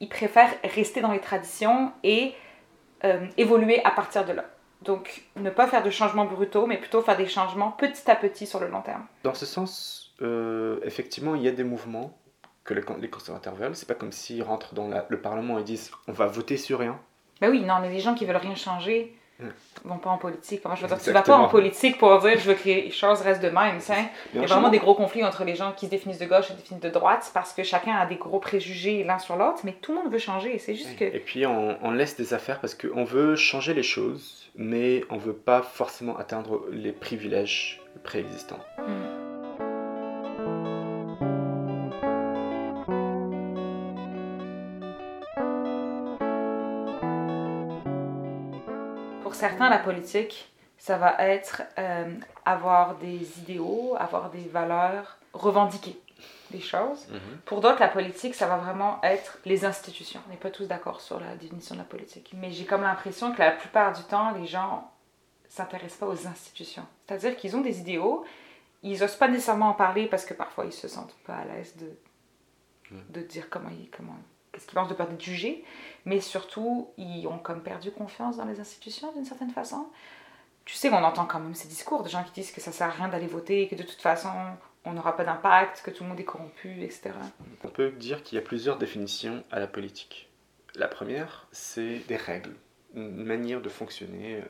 Ils 0.00 0.08
préfèrent 0.08 0.52
rester 0.64 1.00
dans 1.00 1.12
les 1.12 1.20
traditions 1.20 1.92
et 2.02 2.34
euh, 3.04 3.26
évoluer 3.36 3.84
à 3.84 3.90
partir 3.90 4.24
de 4.24 4.32
là. 4.32 4.44
Donc, 4.84 5.22
ne 5.36 5.50
pas 5.50 5.66
faire 5.66 5.82
de 5.82 5.90
changements 5.90 6.24
brutaux, 6.26 6.66
mais 6.66 6.76
plutôt 6.78 7.00
faire 7.02 7.16
des 7.16 7.26
changements 7.26 7.70
petit 7.72 8.10
à 8.10 8.16
petit 8.16 8.46
sur 8.46 8.60
le 8.60 8.68
long 8.68 8.82
terme. 8.82 9.04
Dans 9.22 9.34
ce 9.34 9.46
sens, 9.46 10.14
euh, 10.22 10.78
effectivement, 10.82 11.34
il 11.34 11.42
y 11.42 11.48
a 11.48 11.52
des 11.52 11.64
mouvements 11.64 12.16
que 12.64 12.74
les, 12.74 12.82
con- 12.82 12.96
les 13.00 13.08
conservateurs 13.10 13.54
veulent. 13.54 13.74
C'est 13.74 13.88
pas 13.88 13.94
comme 13.94 14.12
s'ils 14.12 14.42
rentrent 14.42 14.74
dans 14.74 14.88
la- 14.88 15.06
le 15.08 15.20
Parlement 15.20 15.58
et 15.58 15.62
disent 15.64 15.90
on 16.08 16.12
va 16.12 16.26
voter 16.26 16.56
sur 16.56 16.78
rien. 16.78 16.98
Ben 17.40 17.50
oui, 17.50 17.60
non, 17.62 17.80
mais 17.80 17.90
les 17.90 18.00
gens 18.00 18.14
qui 18.14 18.24
veulent 18.26 18.36
rien 18.36 18.54
changer. 18.54 19.16
Vont 19.84 19.98
pas 19.98 20.10
en 20.10 20.18
politique. 20.18 20.60
Enfin, 20.64 20.76
je 20.76 20.82
veux 20.82 20.88
dire, 20.88 20.98
tu 21.00 21.10
vas 21.10 21.22
pas 21.22 21.36
en 21.36 21.48
politique 21.48 21.98
pour 21.98 22.18
dire 22.20 22.38
je 22.38 22.48
veux 22.48 22.54
que 22.54 22.64
les 22.64 22.90
choses 22.90 23.20
restent 23.20 23.42
de 23.42 23.50
même. 23.50 23.78
Il 24.32 24.40
y 24.40 24.44
a 24.44 24.46
vraiment 24.46 24.70
des 24.70 24.78
gros 24.78 24.94
conflits 24.94 25.24
entre 25.24 25.44
les 25.44 25.56
gens 25.56 25.72
qui 25.72 25.86
se 25.86 25.90
définissent 25.90 26.18
de 26.18 26.26
gauche 26.26 26.50
et 26.50 26.54
définissent 26.54 26.82
de 26.82 26.90
droite 26.90 27.30
parce 27.34 27.52
que 27.52 27.62
chacun 27.62 27.94
a 27.96 28.06
des 28.06 28.16
gros 28.16 28.38
préjugés 28.38 29.04
l'un 29.04 29.18
sur 29.18 29.36
l'autre, 29.36 29.60
mais 29.64 29.72
tout 29.72 29.92
le 29.92 30.02
monde 30.02 30.12
veut 30.12 30.18
changer. 30.18 30.58
C'est 30.58 30.74
juste 30.74 30.96
que 30.96 31.04
Et 31.04 31.20
puis 31.20 31.46
on, 31.46 31.76
on 31.82 31.90
laisse 31.90 32.16
des 32.16 32.34
affaires 32.34 32.60
parce 32.60 32.74
qu'on 32.74 33.04
veut 33.04 33.36
changer 33.36 33.74
les 33.74 33.82
choses, 33.82 34.50
mais 34.56 35.02
on 35.10 35.16
veut 35.16 35.34
pas 35.34 35.62
forcément 35.62 36.16
atteindre 36.16 36.64
les 36.70 36.92
privilèges 36.92 37.80
préexistants. 38.02 38.60
Pour 38.76 39.13
certains, 49.48 49.68
la 49.68 49.78
politique, 49.78 50.52
ça 50.78 50.96
va 50.96 51.16
être 51.18 51.62
euh, 51.78 52.14
avoir 52.44 52.96
des 52.96 53.38
idéaux, 53.40 53.96
avoir 53.98 54.30
des 54.30 54.44
valeurs, 54.48 55.18
revendiquer 55.32 55.98
des 56.50 56.60
choses. 56.60 57.08
Pour 57.44 57.60
d'autres, 57.60 57.80
la 57.80 57.88
politique, 57.88 58.34
ça 58.34 58.46
va 58.46 58.56
vraiment 58.56 59.00
être 59.02 59.38
les 59.44 59.64
institutions. 59.64 60.20
On 60.26 60.30
n'est 60.30 60.36
pas 60.36 60.50
tous 60.50 60.66
d'accord 60.66 61.00
sur 61.00 61.18
la 61.20 61.34
définition 61.36 61.74
de 61.74 61.80
la 61.80 61.86
politique. 61.86 62.32
Mais 62.34 62.50
j'ai 62.52 62.64
comme 62.64 62.82
l'impression 62.82 63.32
que 63.32 63.40
la 63.40 63.50
plupart 63.50 63.92
du 63.92 64.02
temps, 64.04 64.30
les 64.32 64.46
gens 64.46 64.90
s'intéressent 65.48 65.98
pas 65.98 66.06
aux 66.06 66.26
institutions. 66.26 66.86
C'est-à-dire 67.06 67.36
qu'ils 67.36 67.56
ont 67.56 67.60
des 67.60 67.80
idéaux, 67.80 68.24
ils 68.82 69.02
osent 69.02 69.16
pas 69.16 69.28
nécessairement 69.28 69.70
en 69.70 69.74
parler 69.74 70.06
parce 70.06 70.24
que 70.24 70.34
parfois 70.34 70.64
ils 70.66 70.72
se 70.72 70.88
sentent 70.88 71.16
pas 71.26 71.36
à 71.36 71.44
l'aise 71.44 71.74
de, 71.76 71.90
de 73.08 73.20
dire 73.26 73.48
comment 73.50 73.70
ils, 73.70 73.90
comment, 73.90 74.16
qu'est-ce 74.54 74.66
qu'ils 74.66 74.74
pensent 74.74 74.88
de 74.88 74.94
peur 74.94 75.08
d'être 75.08 75.22
jugés. 75.22 75.64
Mais 76.04 76.20
surtout, 76.20 76.88
ils 76.96 77.26
ont 77.26 77.38
comme 77.38 77.62
perdu 77.62 77.90
confiance 77.90 78.36
dans 78.36 78.44
les 78.44 78.60
institutions 78.60 79.12
d'une 79.12 79.24
certaine 79.24 79.50
façon. 79.50 79.86
Tu 80.64 80.74
sais 80.74 80.88
qu'on 80.88 81.02
entend 81.02 81.26
quand 81.26 81.40
même 81.40 81.54
ces 81.54 81.68
discours 81.68 82.02
de 82.02 82.08
gens 82.08 82.22
qui 82.24 82.32
disent 82.32 82.52
que 82.52 82.60
ça 82.60 82.72
sert 82.72 82.86
à 82.86 82.90
rien 82.90 83.08
d'aller 83.08 83.26
voter, 83.26 83.68
que 83.68 83.74
de 83.74 83.82
toute 83.82 84.00
façon 84.00 84.30
on 84.86 84.92
n'aura 84.92 85.16
pas 85.16 85.24
d'impact, 85.24 85.82
que 85.82 85.90
tout 85.90 86.04
le 86.04 86.10
monde 86.10 86.20
est 86.20 86.24
corrompu, 86.24 86.82
etc. 86.82 87.10
On 87.64 87.68
peut 87.68 87.90
dire 87.90 88.22
qu'il 88.22 88.36
y 88.36 88.38
a 88.38 88.44
plusieurs 88.44 88.78
définitions 88.78 89.42
à 89.50 89.58
la 89.58 89.66
politique. 89.66 90.28
La 90.74 90.88
première, 90.88 91.46
c'est 91.52 91.98
des 92.08 92.16
règles, 92.16 92.54
une 92.94 93.24
manière 93.24 93.60
de 93.60 93.68
fonctionner, 93.68 94.42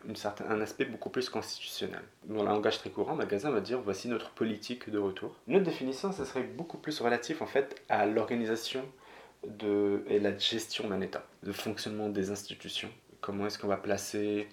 un 0.49 0.61
aspect 0.61 0.85
beaucoup 0.85 1.11
plus 1.11 1.29
constitutionnel. 1.29 2.03
Dans 2.25 2.43
le 2.43 2.49
langage 2.49 2.79
très 2.79 2.91
courant, 2.91 3.15
Magasin 3.15 3.51
va 3.51 3.61
dire 3.61 3.81
voici 3.81 4.09
notre 4.09 4.31
politique 4.31 4.91
de 4.91 4.99
retour. 4.99 5.37
Une 5.47 5.57
autre 5.57 5.65
définition, 5.65 6.13
ce 6.13 6.25
serait 6.25 6.43
beaucoup 6.43 6.79
plus 6.79 7.01
relatif 7.01 7.43
en 7.43 7.47
fait 7.47 7.83
à 7.89 8.07
l'organisation 8.07 8.85
de, 9.47 10.03
et 10.09 10.21
la 10.21 10.37
gestion 10.37 10.89
d'un 10.89 11.01
État, 11.01 11.27
le 11.43 11.53
fonctionnement 11.53 12.09
des 12.09 12.31
institutions. 12.31 12.91
Comment 13.21 13.47
est-ce 13.47 13.59
qu'on 13.59 13.69
va 13.69 13.77
placer 13.77 14.49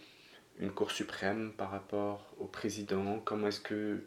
une 0.59 0.71
Cour 0.71 0.91
suprême 0.91 1.53
par 1.57 1.71
rapport 1.71 2.33
au 2.39 2.45
président? 2.45 3.19
Comment 3.23 3.47
est-ce 3.47 3.61
que 3.61 4.03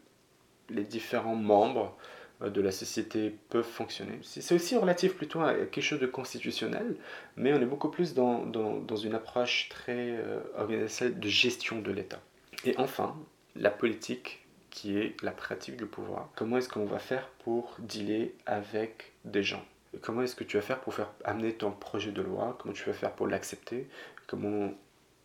les 0.70 0.84
différents 0.84 1.36
membres 1.36 1.96
euh, 2.42 2.50
de 2.50 2.60
la 2.60 2.70
société 2.70 3.34
peuvent 3.48 3.64
fonctionner? 3.64 4.18
C'est 4.22 4.54
aussi 4.54 4.76
relatif 4.76 5.16
plutôt 5.16 5.40
à 5.40 5.54
quelque 5.54 5.80
chose 5.80 6.00
de 6.00 6.06
constitutionnel, 6.06 6.96
mais 7.36 7.52
on 7.52 7.60
est 7.60 7.66
beaucoup 7.66 7.90
plus 7.90 8.14
dans, 8.14 8.46
dans, 8.46 8.78
dans 8.78 8.96
une 8.96 9.14
approche 9.14 9.68
très 9.68 10.12
euh, 10.12 10.40
organisationnelle 10.56 11.18
de 11.18 11.28
gestion 11.28 11.80
de 11.80 11.90
l'État. 11.90 12.20
Et 12.64 12.74
enfin, 12.78 13.16
la 13.56 13.70
politique 13.70 14.40
qui 14.70 14.98
est 14.98 15.14
la 15.22 15.30
pratique 15.30 15.76
du 15.76 15.86
pouvoir. 15.86 16.30
Comment 16.34 16.56
est-ce 16.56 16.68
qu'on 16.68 16.84
va 16.84 16.98
faire 16.98 17.28
pour 17.44 17.76
dealer 17.78 18.34
avec 18.44 19.12
des 19.24 19.42
gens? 19.42 19.64
Comment 20.02 20.22
est-ce 20.22 20.36
que 20.36 20.44
tu 20.44 20.56
vas 20.56 20.62
faire 20.62 20.80
pour 20.80 20.94
faire 20.94 21.10
amener 21.24 21.54
ton 21.54 21.70
projet 21.70 22.12
de 22.12 22.22
loi 22.22 22.56
Comment 22.58 22.74
tu 22.74 22.84
vas 22.84 22.92
faire 22.92 23.12
pour 23.12 23.26
l'accepter 23.26 23.88
Comment 24.26 24.72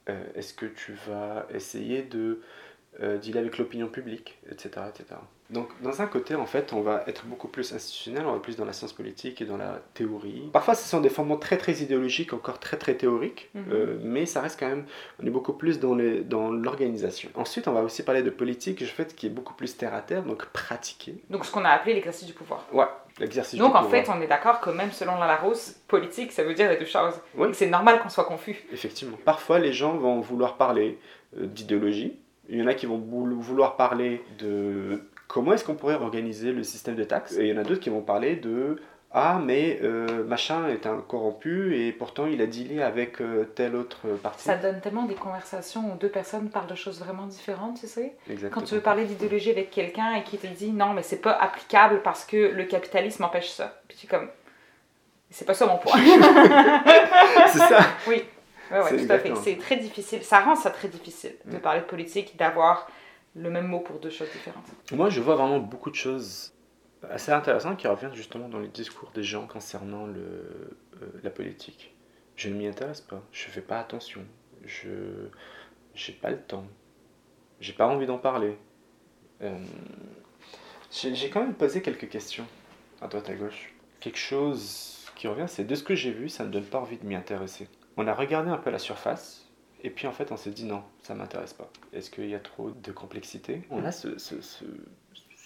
euh, 0.09 0.23
est-ce 0.35 0.53
que 0.53 0.65
tu 0.65 0.93
vas 0.93 1.45
essayer 1.49 2.03
de 2.03 2.41
euh, 3.01 3.17
dealer 3.17 3.39
avec 3.39 3.57
l'opinion 3.57 3.87
publique, 3.87 4.39
etc., 4.49 4.87
etc. 4.89 5.15
Donc, 5.49 5.67
dans 5.81 6.01
un 6.01 6.05
côté, 6.05 6.35
en 6.35 6.45
fait, 6.45 6.73
on 6.73 6.81
va 6.81 7.03
être 7.07 7.25
beaucoup 7.25 7.47
plus 7.47 7.73
institutionnel, 7.73 8.23
on 8.27 8.33
va 8.33 8.39
plus 8.39 8.55
dans 8.55 8.65
la 8.65 8.73
science 8.73 8.93
politique 8.93 9.41
et 9.41 9.45
dans 9.45 9.57
la 9.57 9.81
théorie. 9.95 10.49
Parfois, 10.53 10.75
ce 10.75 10.87
sont 10.87 11.01
des 11.01 11.09
fondements 11.09 11.37
très, 11.37 11.57
très 11.57 11.73
idéologiques, 11.81 12.33
encore 12.33 12.59
très, 12.59 12.77
très 12.77 12.93
théoriques, 12.95 13.49
Mhm. 13.55 13.63
euh, 13.71 13.97
mais 14.03 14.25
ça 14.27 14.41
reste 14.41 14.59
quand 14.59 14.67
même, 14.67 14.85
on 15.21 15.25
est 15.25 15.29
beaucoup 15.31 15.53
plus 15.53 15.79
dans 15.79 15.95
les- 15.95 16.21
dans 16.21 16.51
l'organisation. 16.51 17.29
Ensuite, 17.35 17.67
on 17.67 17.71
va 17.71 17.81
aussi 17.81 18.03
parler 18.03 18.21
de 18.21 18.29
politique, 18.29 18.81
en 18.83 18.85
fait, 18.85 19.15
qui 19.15 19.25
est 19.25 19.29
beaucoup 19.31 19.53
plus 19.55 19.75
terre 19.75 19.93
à 19.95 20.01
terre, 20.01 20.21
donc 20.23 20.45
pratiquer. 20.47 21.15
Donc 21.31 21.45
ce 21.45 21.51
qu'on 21.51 21.65
a 21.65 21.69
appelé 21.69 21.95
l'exercice 21.95 22.27
du 22.27 22.33
pouvoir. 22.33 22.67
Ouais, 22.71 22.85
l'exercice 23.19 23.57
Donc 23.59 23.71
du 23.71 23.77
en 23.77 23.83
pouvoir. 23.83 24.05
fait, 24.05 24.11
on 24.11 24.21
est 24.21 24.27
d'accord 24.27 24.59
que 24.61 24.69
même 24.69 24.91
selon 24.91 25.17
la 25.17 25.25
Larousse, 25.25 25.75
politique, 25.87 26.31
ça 26.31 26.43
veut 26.43 26.53
dire 26.53 26.69
les 26.69 26.77
deux 26.77 26.85
choses. 26.85 27.15
Oui. 27.35 27.47
C'est 27.53 27.67
normal 27.69 27.99
qu'on 28.01 28.09
soit 28.09 28.25
confus. 28.25 28.63
Effectivement. 28.71 29.17
Parfois, 29.25 29.57
les 29.57 29.73
gens 29.73 29.97
vont 29.97 30.19
vouloir 30.19 30.57
parler 30.57 30.99
euh, 31.37 31.45
d'idéologie. 31.47 32.19
Il 32.49 32.57
y 32.59 32.61
en 32.63 32.67
a 32.67 32.73
qui 32.75 32.85
vont 32.87 32.97
vouloir 32.97 33.75
parler 33.77 34.23
de 34.39 35.03
comment 35.29 35.53
est-ce 35.53 35.63
qu'on 35.63 35.75
pourrait 35.75 35.95
organiser 35.95 36.51
le 36.51 36.63
système 36.63 36.95
de 36.95 37.05
taxes? 37.05 37.37
Et 37.37 37.47
il 37.47 37.47
y 37.47 37.57
en 37.57 37.61
a 37.61 37.63
d'autres 37.63 37.79
qui 37.79 37.89
vont 37.89 38.01
parler 38.01 38.35
de 38.35 38.81
ah, 39.11 39.39
mais 39.43 39.79
euh, 39.81 40.23
machin 40.25 40.67
est 40.67 40.85
un 40.85 40.97
corrompu 40.97 41.75
et 41.75 41.91
pourtant 41.91 42.27
il 42.27 42.39
a 42.41 42.45
dealé 42.45 42.83
avec 42.83 43.21
euh, 43.21 43.43
telle 43.55 43.75
autre 43.75 44.07
partie. 44.21 44.43
Ça 44.43 44.55
donne 44.55 44.81
tellement 44.81 45.05
des 45.05 45.15
conversations 45.15 45.91
où 45.91 45.97
deux 45.97 46.09
personnes 46.09 46.49
parlent 46.49 46.67
de 46.67 46.75
choses 46.75 46.99
vraiment 46.99 47.25
différentes, 47.25 47.79
tu 47.79 47.87
sais. 47.87 48.15
Exactement. 48.29 48.61
Quand 48.61 48.67
tu 48.67 48.75
veux 48.75 48.81
parler 48.81 49.05
d'idéologie 49.05 49.49
avec 49.49 49.71
quelqu'un 49.71 50.13
et 50.13 50.23
qui 50.23 50.37
te 50.37 50.45
dit 50.45 50.71
non, 50.71 50.93
mais 50.93 51.01
c'est 51.01 51.21
pas 51.21 51.31
applicable 51.31 52.01
parce 52.03 52.23
que 52.23 52.37
le 52.37 52.65
capitalisme 52.65 53.23
empêche 53.23 53.49
ça. 53.49 53.81
Puis 53.87 53.97
tu 53.97 54.05
es 54.05 54.09
comme, 54.09 54.29
c'est 55.31 55.45
pas 55.45 55.55
ça 55.55 55.65
mon 55.65 55.77
point. 55.77 55.93
c'est 57.47 57.57
ça. 57.57 57.79
Oui, 58.07 58.23
ouais, 58.71 58.77
ouais, 58.79 58.83
C'est 58.89 59.07
tout 59.07 59.11
à 59.11 59.17
fait. 59.17 59.35
C'est 59.43 59.55
très 59.57 59.77
difficile. 59.77 60.23
Ça 60.23 60.41
rend 60.41 60.55
ça 60.55 60.69
très 60.69 60.87
difficile 60.87 61.33
de 61.45 61.57
Mm. 61.57 61.61
parler 61.61 61.79
de 61.79 61.85
politique, 61.85 62.37
d'avoir 62.37 62.87
le 63.35 63.49
même 63.49 63.67
mot 63.67 63.79
pour 63.79 63.99
deux 63.99 64.09
choses 64.09 64.31
différentes. 64.31 64.65
Moi, 64.91 65.09
je 65.09 65.21
vois 65.21 65.35
vraiment 65.35 65.59
beaucoup 65.59 65.89
de 65.89 65.95
choses 65.95 66.53
assez 67.09 67.31
intéressantes 67.31 67.77
qui 67.77 67.87
reviennent 67.87 68.13
justement 68.13 68.49
dans 68.49 68.59
les 68.59 68.67
discours 68.67 69.11
des 69.13 69.23
gens 69.23 69.47
concernant 69.47 70.07
euh, 70.07 70.41
la 71.23 71.29
politique. 71.29 71.95
Je 72.35 72.49
ne 72.49 72.55
m'y 72.55 72.67
intéresse 72.67 73.01
pas, 73.01 73.21
je 73.31 73.45
fais 73.45 73.61
pas 73.61 73.79
attention, 73.79 74.21
je 74.65 74.89
j'ai 75.93 76.13
pas 76.13 76.29
le 76.29 76.39
temps, 76.39 76.65
j'ai 77.59 77.73
pas 77.73 77.87
envie 77.87 78.05
d'en 78.05 78.17
parler. 78.17 78.57
Euh, 79.41 79.57
j'ai 80.91 81.29
quand 81.29 81.41
même 81.41 81.53
posé 81.53 81.81
quelques 81.81 82.09
questions 82.09 82.45
à 83.01 83.07
droite 83.07 83.29
à 83.29 83.35
gauche. 83.35 83.73
Quelque 83.99 84.17
chose 84.17 85.11
qui 85.15 85.27
revient, 85.27 85.45
c'est 85.47 85.65
de 85.65 85.75
ce 85.75 85.83
que 85.83 85.95
j'ai 85.95 86.11
vu, 86.11 86.29
ça 86.29 86.45
me 86.45 86.49
donne 86.49 86.63
pas 86.63 86.79
envie 86.79 86.97
de 86.97 87.05
m'y 87.05 87.15
intéresser. 87.15 87.67
On 87.97 88.07
a 88.07 88.13
regardé 88.13 88.49
un 88.49 88.57
peu 88.57 88.69
la 88.69 88.79
surface, 88.79 89.48
et 89.83 89.89
puis 89.89 90.07
en 90.07 90.11
fait, 90.11 90.31
on 90.31 90.37
s'est 90.37 90.51
dit 90.51 90.65
non, 90.65 90.83
ça 91.03 91.13
m'intéresse 91.15 91.53
pas. 91.53 91.69
Est-ce 91.93 92.09
qu'il 92.11 92.29
y 92.29 92.35
a 92.35 92.39
trop 92.39 92.71
de 92.71 92.91
complexité? 92.91 93.61
On 93.71 93.83
a 93.85 93.91
ce, 93.91 94.17
ce, 94.17 94.41
ce- 94.41 94.65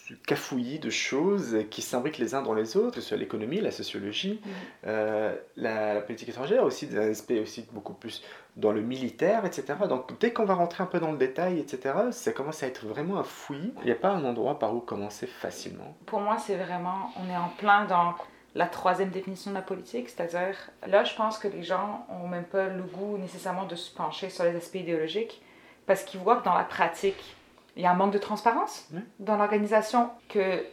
ce 0.08 0.14
cafouillis 0.28 0.80
de 0.80 0.90
choses 0.90 1.60
qui 1.72 1.82
s'imbriquent 1.82 2.18
les 2.18 2.36
uns 2.36 2.42
dans 2.42 2.54
les 2.54 2.76
autres, 2.76 2.96
que 2.96 3.02
ce 3.02 3.08
soit 3.08 3.18
l'économie, 3.18 3.62
la 3.62 3.72
sociologie, 3.72 4.42
Mhm. 4.44 4.52
euh, 4.88 5.36
la, 5.56 5.94
la 5.94 6.02
politique 6.02 6.28
étrangère, 6.28 6.64
aussi 6.66 6.88
des 6.88 6.98
aspects 6.98 7.32
aussi 7.42 7.66
beaucoup 7.72 7.94
plus 7.94 8.22
dans 8.58 8.74
le 8.74 8.82
militaire, 8.82 9.46
etc. 9.46 9.76
Donc 9.88 10.20
dès 10.20 10.34
qu'on 10.34 10.44
va 10.44 10.56
rentrer 10.56 10.84
un 10.84 10.88
peu 10.88 11.00
dans 11.00 11.12
le 11.14 11.18
détail, 11.18 11.58
etc., 11.60 11.96
ça 12.12 12.34
commence 12.34 12.62
à 12.64 12.68
être 12.68 12.86
vraiment 12.86 13.18
un 13.18 13.24
fouillis. 13.24 13.74
Il 13.80 13.86
n'y 13.86 13.92
a 13.92 13.96
pas 13.96 14.10
un 14.10 14.26
endroit 14.26 14.60
par 14.60 14.76
où 14.76 14.82
commencer 14.82 15.26
facilement? 15.26 15.96
Pour 16.06 16.20
moi, 16.20 16.38
c'est 16.38 16.58
vraiment, 16.58 17.12
on 17.18 17.30
est 17.32 17.38
en 17.38 17.50
plein 17.58 17.86
dans 17.86 18.14
la 18.56 18.68
troisième 18.68 19.10
définition 19.10 19.52
de 19.52 19.56
la 19.56 19.62
politique, 19.62 20.10
c'est-à-dire, 20.10 20.56
là, 20.88 21.04
je 21.04 21.16
pense 21.16 21.38
que 21.38 21.48
les 21.48 21.64
gens 21.64 22.06
ont 22.10 22.28
même 22.28 22.46
pas 22.46 22.68
le 22.68 22.84
goût 22.84 23.18
nécessairement 23.18 23.66
de 23.66 23.76
se 23.76 23.94
pencher 23.94 24.30
sur 24.30 24.44
les 24.44 24.56
aspects 24.56 24.76
idéologiques, 24.76 25.42
parce 25.86 26.04
qu'ils 26.04 26.20
voient 26.20 26.38
que 26.38 26.46
dans 26.46 26.54
la 26.54 26.64
pratique, 26.64 27.36
il 27.76 27.82
y 27.82 27.86
a 27.86 27.92
un 27.92 27.96
manque 27.96 28.14
de 28.14 28.20
transparence 28.20 28.90
dans 29.20 29.38
l'organisation 29.38 30.10
que 30.30 30.64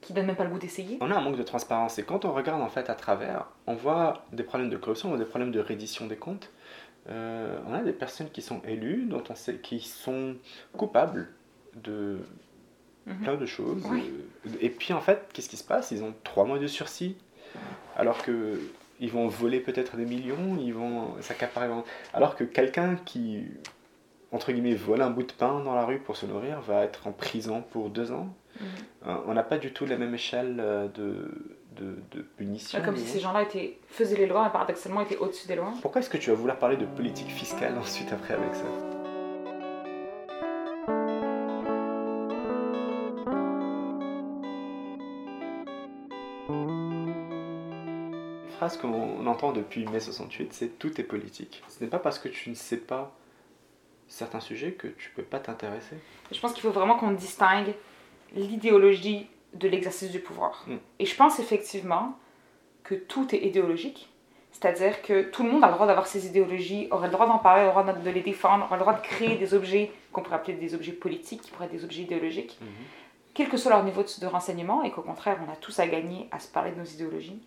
qui 0.00 0.12
donne 0.12 0.26
même 0.26 0.36
pas 0.36 0.44
le 0.44 0.50
goût 0.50 0.58
d'essayer. 0.58 0.98
On 1.00 1.10
a 1.10 1.16
un 1.16 1.20
manque 1.22 1.38
de 1.38 1.42
transparence 1.42 1.98
et 1.98 2.02
quand 2.02 2.26
on 2.26 2.32
regarde 2.32 2.60
en 2.60 2.68
fait 2.68 2.90
à 2.90 2.94
travers, 2.94 3.46
on 3.66 3.74
voit 3.74 4.24
des 4.32 4.42
problèmes 4.42 4.68
de 4.68 4.76
corruption, 4.76 5.08
on 5.08 5.12
voit 5.12 5.18
des 5.18 5.28
problèmes 5.28 5.50
de 5.50 5.60
reddition 5.60 6.06
des 6.06 6.16
comptes. 6.16 6.50
Euh, 7.08 7.58
on 7.66 7.74
a 7.74 7.82
des 7.82 7.92
personnes 7.92 8.30
qui 8.30 8.42
sont 8.42 8.60
élues, 8.66 9.06
dont 9.06 9.22
on 9.28 9.34
sait 9.34 9.56
qui 9.56 9.80
sont 9.80 10.36
coupables 10.76 11.28
de. 11.74 12.18
Plein 13.22 13.34
de 13.36 13.46
choses. 13.46 13.82
Oui. 13.90 14.10
Euh, 14.46 14.50
Et 14.60 14.70
puis 14.70 14.92
en 14.92 15.00
fait, 15.00 15.28
qu'est-ce 15.32 15.48
qui 15.48 15.56
se 15.56 15.64
passe? 15.64 15.90
Ils 15.90 16.02
ont 16.02 16.14
trois 16.24 16.44
mois 16.44 16.58
de 16.58 16.66
sursis, 16.66 17.16
alors 17.96 18.22
que 18.22 18.58
ils 19.00 19.10
vont 19.10 19.26
voler 19.28 19.60
peut-être 19.60 19.96
des 19.96 20.04
millions, 20.06 20.56
ils 20.60 20.72
vont 20.72 21.20
s'accaparer. 21.20 21.68
Alors 22.12 22.36
que 22.36 22.44
quelqu'un 22.44 22.96
qui 23.04 23.44
entre 24.32 24.52
guillemets 24.52 24.74
vole 24.74 25.02
un 25.02 25.10
bout 25.10 25.22
de 25.22 25.32
pain 25.32 25.60
dans 25.60 25.74
la 25.74 25.84
rue 25.84 25.98
pour 25.98 26.16
se 26.16 26.26
nourrir 26.26 26.60
va 26.60 26.82
être 26.84 27.06
en 27.06 27.12
prison 27.12 27.62
pour 27.72 27.90
deux 27.90 28.10
ans. 28.12 28.28
Mhm. 28.60 28.66
Euh, 29.08 29.16
On 29.26 29.34
n'a 29.34 29.42
pas 29.42 29.58
du 29.58 29.72
tout 29.72 29.84
la 29.86 29.96
même 29.96 30.14
échelle 30.14 30.56
euh, 30.60 30.88
de, 30.88 31.30
de, 31.76 31.96
de 32.12 32.22
punition. 32.22 32.80
Comme 32.84 32.96
si 32.96 33.06
ces 33.06 33.20
gens-là 33.20 33.42
étaient, 33.42 33.78
faisaient 33.88 34.16
les 34.16 34.26
lois, 34.26 34.44
mais 34.44 34.50
paradoxalement 34.50 35.00
étaient 35.02 35.18
au-dessus 35.18 35.46
des 35.48 35.56
lois. 35.56 35.72
Pourquoi 35.82 36.00
est-ce 36.00 36.10
que 36.10 36.16
tu 36.18 36.30
vas 36.30 36.36
vouloir 36.36 36.58
parler 36.58 36.76
de 36.76 36.86
politique 36.86 37.28
fiscale 37.30 37.76
ensuite 37.78 38.12
après 38.12 38.34
avec 38.34 38.54
ça? 38.54 38.64
Phrase 48.64 48.78
qu'on 48.78 49.26
entend 49.26 49.52
depuis 49.52 49.86
mai 49.86 50.00
68, 50.00 50.52
c'est 50.52 50.78
tout 50.78 50.98
est 50.98 51.04
politique. 51.04 51.62
Ce 51.68 51.82
n'est 51.82 51.90
pas 51.90 51.98
parce 51.98 52.18
que 52.18 52.28
tu 52.28 52.48
ne 52.48 52.54
sais 52.54 52.78
pas 52.78 53.12
certains 54.08 54.40
sujets 54.40 54.72
que 54.72 54.88
tu 54.88 55.10
peux 55.10 55.22
pas 55.22 55.38
t'intéresser. 55.38 55.96
Je 56.32 56.40
pense 56.40 56.52
qu'il 56.52 56.62
faut 56.62 56.70
vraiment 56.70 56.96
qu'on 56.96 57.10
distingue 57.10 57.74
l'idéologie 58.34 59.28
de 59.52 59.68
l'exercice 59.68 60.10
du 60.10 60.20
pouvoir. 60.20 60.64
Mm. 60.66 60.76
Et 60.98 61.06
je 61.06 61.14
pense 61.14 61.38
effectivement 61.38 62.18
que 62.84 62.94
tout 62.94 63.34
est 63.34 63.44
idéologique. 63.44 64.10
C'est-à-dire 64.52 65.02
que 65.02 65.22
tout 65.22 65.42
le 65.42 65.50
monde 65.50 65.64
a 65.64 65.66
le 65.66 65.74
droit 65.74 65.86
d'avoir 65.86 66.06
ses 66.06 66.26
idéologies, 66.26 66.88
aurait 66.90 67.08
le 67.08 67.12
droit 67.12 67.26
d'en 67.26 67.38
parler, 67.38 67.66
aurait 67.66 67.84
le 67.84 67.92
droit 67.92 68.02
de 68.02 68.10
les 68.10 68.22
défendre, 68.22 68.64
aurait 68.64 68.76
le 68.76 68.82
droit 68.82 68.94
de 68.94 69.02
créer 69.02 69.36
des 69.36 69.52
objets 69.52 69.90
qu'on 70.12 70.22
pourrait 70.22 70.36
appeler 70.36 70.56
des 70.56 70.74
objets 70.74 70.92
politiques, 70.92 71.42
qui 71.42 71.50
pourraient 71.50 71.66
être 71.66 71.72
des 71.72 71.84
objets 71.84 72.02
idéologiques, 72.02 72.58
quel 73.34 73.48
que 73.48 73.56
soit 73.56 73.72
leur 73.72 73.82
niveau 73.82 74.02
de, 74.02 74.20
de 74.20 74.26
renseignement, 74.26 74.84
et 74.84 74.92
qu'au 74.92 75.02
contraire, 75.02 75.38
on 75.46 75.52
a 75.52 75.56
tous 75.56 75.80
à 75.80 75.88
gagner 75.88 76.28
à 76.30 76.38
se 76.38 76.46
parler 76.46 76.70
de 76.70 76.78
nos 76.78 76.84
idéologies. 76.84 77.42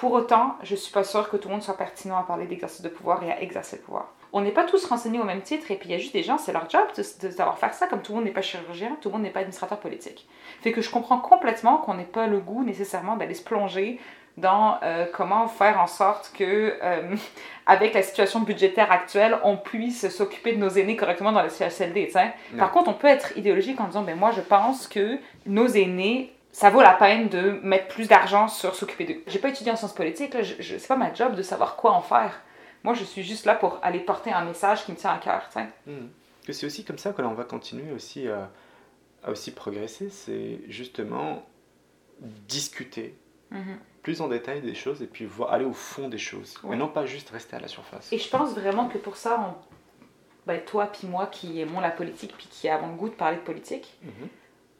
Pour 0.00 0.12
autant, 0.12 0.56
je 0.62 0.74
suis 0.74 0.92
pas 0.92 1.04
sûre 1.04 1.28
que 1.28 1.36
tout 1.36 1.48
le 1.48 1.52
monde 1.52 1.62
soit 1.62 1.76
pertinent 1.76 2.16
à 2.16 2.22
parler 2.22 2.46
d'exercice 2.46 2.80
de 2.80 2.88
pouvoir 2.88 3.22
et 3.22 3.30
à 3.30 3.42
exercer 3.42 3.76
le 3.76 3.82
pouvoir. 3.82 4.08
On 4.32 4.40
n'est 4.40 4.50
pas 4.50 4.64
tous 4.64 4.86
renseignés 4.86 5.20
au 5.20 5.24
même 5.24 5.42
titre, 5.42 5.70
et 5.70 5.76
puis 5.76 5.90
il 5.90 5.92
y 5.92 5.94
a 5.94 5.98
juste 5.98 6.14
des 6.14 6.22
gens, 6.22 6.38
c'est 6.38 6.54
leur 6.54 6.70
job 6.70 6.86
de, 6.96 7.02
de 7.02 7.30
savoir 7.30 7.58
faire 7.58 7.74
ça, 7.74 7.86
comme 7.86 8.00
tout 8.00 8.12
le 8.12 8.16
monde 8.16 8.24
n'est 8.24 8.32
pas 8.32 8.40
chirurgien, 8.40 8.96
tout 9.02 9.10
le 9.10 9.12
monde 9.12 9.24
n'est 9.24 9.30
pas 9.30 9.40
administrateur 9.40 9.78
politique. 9.78 10.26
Fait 10.62 10.72
que 10.72 10.80
je 10.80 10.90
comprends 10.90 11.18
complètement 11.18 11.76
qu'on 11.76 11.92
n'ait 11.92 12.04
pas 12.04 12.28
le 12.28 12.40
goût 12.40 12.64
nécessairement 12.64 13.18
d'aller 13.18 13.34
se 13.34 13.44
plonger 13.44 14.00
dans 14.38 14.78
euh, 14.82 15.04
comment 15.12 15.48
faire 15.48 15.78
en 15.78 15.86
sorte 15.86 16.32
que, 16.34 16.78
euh, 16.82 17.14
avec 17.66 17.92
la 17.92 18.02
situation 18.02 18.40
budgétaire 18.40 18.90
actuelle, 18.90 19.36
on 19.44 19.58
puisse 19.58 20.08
s'occuper 20.08 20.52
de 20.52 20.58
nos 20.58 20.70
aînés 20.70 20.96
correctement 20.96 21.32
dans 21.32 21.42
le 21.42 21.50
CHSLD. 21.50 22.10
Par 22.56 22.70
contre, 22.72 22.88
on 22.88 22.94
peut 22.94 23.06
être 23.06 23.36
idéologique 23.36 23.78
en 23.78 23.84
disant, 23.84 24.02
ben 24.02 24.18
moi, 24.18 24.30
je 24.30 24.40
pense 24.40 24.88
que 24.88 25.18
nos 25.44 25.66
aînés, 25.66 26.32
ça 26.52 26.70
vaut 26.70 26.82
la 26.82 26.94
peine 26.94 27.28
de 27.28 27.60
mettre 27.62 27.88
plus 27.88 28.08
d'argent 28.08 28.48
sur 28.48 28.74
s'occuper 28.74 29.04
d'eux. 29.04 29.22
J'ai 29.26 29.38
pas 29.38 29.48
étudié 29.50 29.70
en 29.72 29.76
sciences 29.76 29.94
politiques, 29.94 30.34
là, 30.34 30.42
je, 30.42 30.54
je- 30.60 30.78
c'est 30.78 30.88
pas 30.88 30.96
ma 30.96 31.12
job 31.14 31.34
de 31.34 31.42
savoir 31.42 31.76
quoi 31.76 31.92
en 31.92 32.00
faire. 32.02 32.40
Moi, 32.82 32.94
je 32.94 33.04
suis 33.04 33.22
juste 33.22 33.44
là 33.46 33.54
pour 33.54 33.78
aller 33.82 34.00
porter 34.00 34.32
un 34.32 34.44
message 34.44 34.84
qui 34.84 34.92
me 34.92 34.96
tient 34.96 35.12
à 35.12 35.18
cœur. 35.18 35.48
Que 36.46 36.52
c'est 36.52 36.66
aussi 36.66 36.84
comme 36.84 36.98
ça 36.98 37.12
que 37.12 37.20
l'on 37.22 37.34
va 37.34 37.44
continuer 37.44 37.92
aussi 37.92 38.26
à, 38.28 38.50
à 39.22 39.30
aussi 39.30 39.50
progresser, 39.52 40.08
c'est 40.10 40.60
justement 40.68 41.44
discuter 42.20 43.14
Mhm. 43.50 43.78
plus 44.02 44.20
en 44.20 44.28
détail 44.28 44.60
des 44.60 44.74
choses 44.74 45.02
et 45.02 45.06
puis 45.06 45.24
voir, 45.26 45.52
aller 45.52 45.64
au 45.64 45.72
fond 45.72 46.08
des 46.08 46.18
choses. 46.18 46.56
Ouais. 46.62 46.74
Et 46.74 46.78
non 46.78 46.88
pas 46.88 47.04
juste 47.06 47.30
rester 47.30 47.56
à 47.56 47.60
la 47.60 47.68
surface. 47.68 48.12
Et 48.12 48.18
je 48.18 48.28
pense 48.28 48.52
vraiment 48.54 48.88
que 48.88 48.98
pour 48.98 49.16
ça, 49.16 49.40
on- 49.40 50.04
ben, 50.46 50.60
toi 50.64 50.86
puis 50.86 51.06
moi 51.08 51.26
qui 51.26 51.60
aimons 51.60 51.80
la 51.80 51.90
politique 51.90 52.34
puis 52.36 52.46
qui 52.50 52.68
avons 52.68 52.88
le 52.88 52.94
goût 52.94 53.08
de 53.08 53.14
parler 53.14 53.36
de 53.36 53.42
politique, 53.42 53.92
Mhm. 54.02 54.28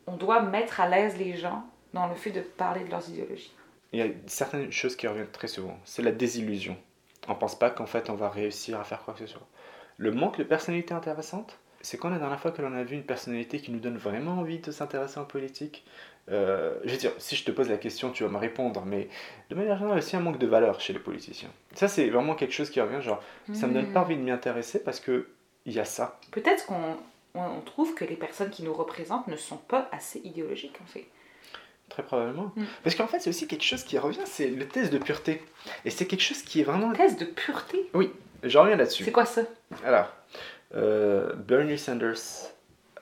On 0.06 0.16
doit 0.16 0.42
mettre 0.42 0.80
à 0.80 0.88
l'aise 0.88 1.16
les 1.16 1.36
gens 1.36 1.64
dans 1.92 2.06
le 2.08 2.14
fait 2.14 2.30
de 2.30 2.40
parler 2.40 2.84
de 2.84 2.90
leurs 2.90 3.08
idéologies. 3.08 3.54
Il 3.92 3.98
y 3.98 4.02
a 4.02 4.06
certaines 4.26 4.70
choses 4.70 4.94
qui 4.96 5.06
reviennent 5.08 5.30
très 5.30 5.48
souvent. 5.48 5.78
C'est 5.84 6.02
la 6.02 6.12
désillusion. 6.12 6.76
On 7.28 7.34
pense 7.34 7.58
pas 7.58 7.70
qu'en 7.70 7.86
fait 7.86 8.08
on 8.10 8.14
va 8.14 8.28
réussir 8.28 8.78
à 8.80 8.84
faire 8.84 9.02
quoi 9.04 9.14
que 9.14 9.20
ce 9.20 9.26
soit. 9.26 9.46
Le 9.96 10.12
manque 10.12 10.38
de 10.38 10.44
personnalité 10.44 10.94
intéressante, 10.94 11.58
c'est 11.82 11.98
quand 11.98 12.10
la 12.10 12.18
dernière 12.18 12.38
fois 12.40 12.52
que 12.52 12.62
l'on 12.62 12.74
a 12.74 12.84
vu 12.84 12.94
une 12.94 13.04
personnalité 13.04 13.58
qui 13.60 13.70
nous 13.72 13.80
donne 13.80 13.96
vraiment 13.98 14.32
envie 14.38 14.58
de 14.58 14.70
s'intéresser 14.70 15.18
en 15.18 15.24
politique. 15.24 15.84
Euh, 16.30 16.78
je 16.84 16.90
veux 16.92 16.96
dire, 16.98 17.12
si 17.18 17.34
je 17.36 17.44
te 17.44 17.50
pose 17.50 17.68
la 17.68 17.78
question, 17.78 18.10
tu 18.10 18.22
vas 18.22 18.28
me 18.28 18.36
répondre, 18.38 18.84
mais 18.86 19.08
de 19.48 19.54
manière 19.54 19.76
générale, 19.78 19.98
aussi 19.98 20.14
un 20.16 20.20
manque 20.20 20.38
de 20.38 20.46
valeur 20.46 20.80
chez 20.80 20.92
les 20.92 20.98
politiciens. 20.98 21.48
Ça, 21.74 21.88
c'est 21.88 22.08
vraiment 22.10 22.34
quelque 22.34 22.52
chose 22.52 22.70
qui 22.70 22.80
revient, 22.80 23.00
genre, 23.02 23.22
ça 23.52 23.66
me 23.66 23.74
donne 23.74 23.88
Hmm. 23.88 23.92
pas 23.94 24.00
envie 24.02 24.16
de 24.16 24.20
m'y 24.22 24.30
intéresser 24.30 24.82
parce 24.82 25.00
que 25.00 25.28
il 25.66 25.72
y 25.72 25.80
a 25.80 25.84
ça. 25.84 26.20
Peut-être 26.30 26.66
qu'on 26.66 26.96
on- 27.34 27.60
trouve 27.60 27.94
que 27.94 28.04
les 28.04 28.16
personnes 28.16 28.50
qui 28.50 28.62
nous 28.62 28.72
représentent 28.74 29.28
ne 29.28 29.36
sont 29.36 29.56
pas 29.56 29.88
assez 29.92 30.18
idéologiques, 30.20 30.78
en 30.82 30.86
fait. 30.86 31.06
Très 31.88 32.02
probablement. 32.02 32.52
Mm. 32.56 32.64
Parce 32.84 32.94
qu'en 32.96 33.06
fait, 33.06 33.20
c'est 33.20 33.30
aussi 33.30 33.46
quelque 33.48 33.64
chose 33.64 33.82
qui 33.84 33.98
revient, 33.98 34.20
c'est 34.24 34.48
le 34.48 34.66
test 34.66 34.92
de 34.92 34.98
pureté. 34.98 35.42
Et 35.84 35.90
c'est 35.90 36.06
quelque 36.06 36.22
chose 36.22 36.42
qui 36.42 36.60
est 36.60 36.64
vraiment... 36.64 36.92
Thèse 36.92 37.16
de 37.16 37.24
pureté? 37.24 37.90
Je 38.42 38.58
reviens 38.58 38.76
là-dessus. 38.76 39.04
C'est 39.04 39.12
quoi 39.12 39.26
ça? 39.26 39.42
Alors, 39.84 40.08
euh, 40.74 41.34
Bernie 41.34 41.78
Sanders 41.78 42.52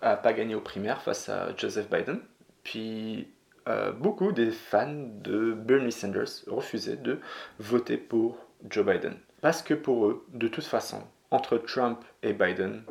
a 0.01 0.17
pas 0.17 0.33
gagné 0.33 0.55
aux 0.55 0.61
primaires 0.61 1.03
face 1.03 1.29
à 1.29 1.55
Joseph 1.57 1.89
Biden. 1.91 2.21
Puis, 2.65 3.29
euh, 3.69 3.93
beaucoup 3.93 4.33
des 4.33 4.51
fans 4.51 5.07
de 5.23 5.53
Bernie 5.53 5.93
Sanders 5.93 6.45
refusaient 6.47 6.97
de 6.97 7.21
voter 7.59 7.97
pour 7.99 8.39
Joe 8.69 8.85
Biden. 8.87 9.17
Parce 9.41 9.63
que 9.63 9.75
pour 9.75 10.07
eux, 10.07 10.27
de 10.33 10.49
toute 10.49 10.65
façon, 10.65 11.03
entre 11.31 11.59
Trump 11.59 12.03
et 12.23 12.33
Biden, 12.33 12.83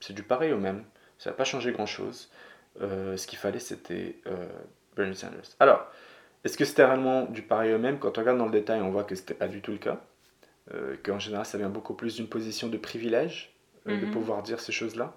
c'est 0.00 0.12
du 0.14 0.22
pareil 0.22 0.52
au 0.52 0.58
même. 0.58 0.84
Ça 1.18 1.30
n'a 1.30 1.36
pas 1.36 1.44
changé 1.44 1.72
grand-chose. 1.72 2.30
Euh, 2.82 3.16
ce 3.16 3.26
qu'il 3.26 3.38
fallait, 3.38 3.58
c'était 3.58 4.16
euh, 4.26 4.46
Bernie 4.96 5.16
Sanders. 5.16 5.40
Alors, 5.60 5.86
est-ce 6.44 6.56
que 6.58 6.64
c'était 6.64 6.84
réellement 6.84 7.24
du 7.24 7.42
pareil 7.42 7.72
au 7.74 7.78
même? 7.78 7.98
Quand 7.98 8.18
on 8.18 8.20
regarde 8.20 8.38
dans 8.38 8.44
le 8.46 8.52
détail, 8.52 8.80
on 8.82 8.90
voit 8.90 9.04
que 9.04 9.14
c'était 9.14 9.34
pas 9.34 9.48
du 9.48 9.60
tout 9.62 9.72
le 9.72 9.78
cas. 9.78 10.00
Euh, 10.74 10.96
Qu'en 11.04 11.18
général, 11.18 11.46
ça 11.46 11.58
vient 11.58 11.68
beaucoup 11.70 11.94
plus 11.94 12.16
d'une 12.16 12.28
position 12.28 12.68
de 12.68 12.76
privilège 12.76 13.52
de 13.86 13.94
Mhm. 13.94 14.10
pouvoir 14.10 14.42
dire 14.42 14.58
ces 14.60 14.72
choses-là. 14.72 15.14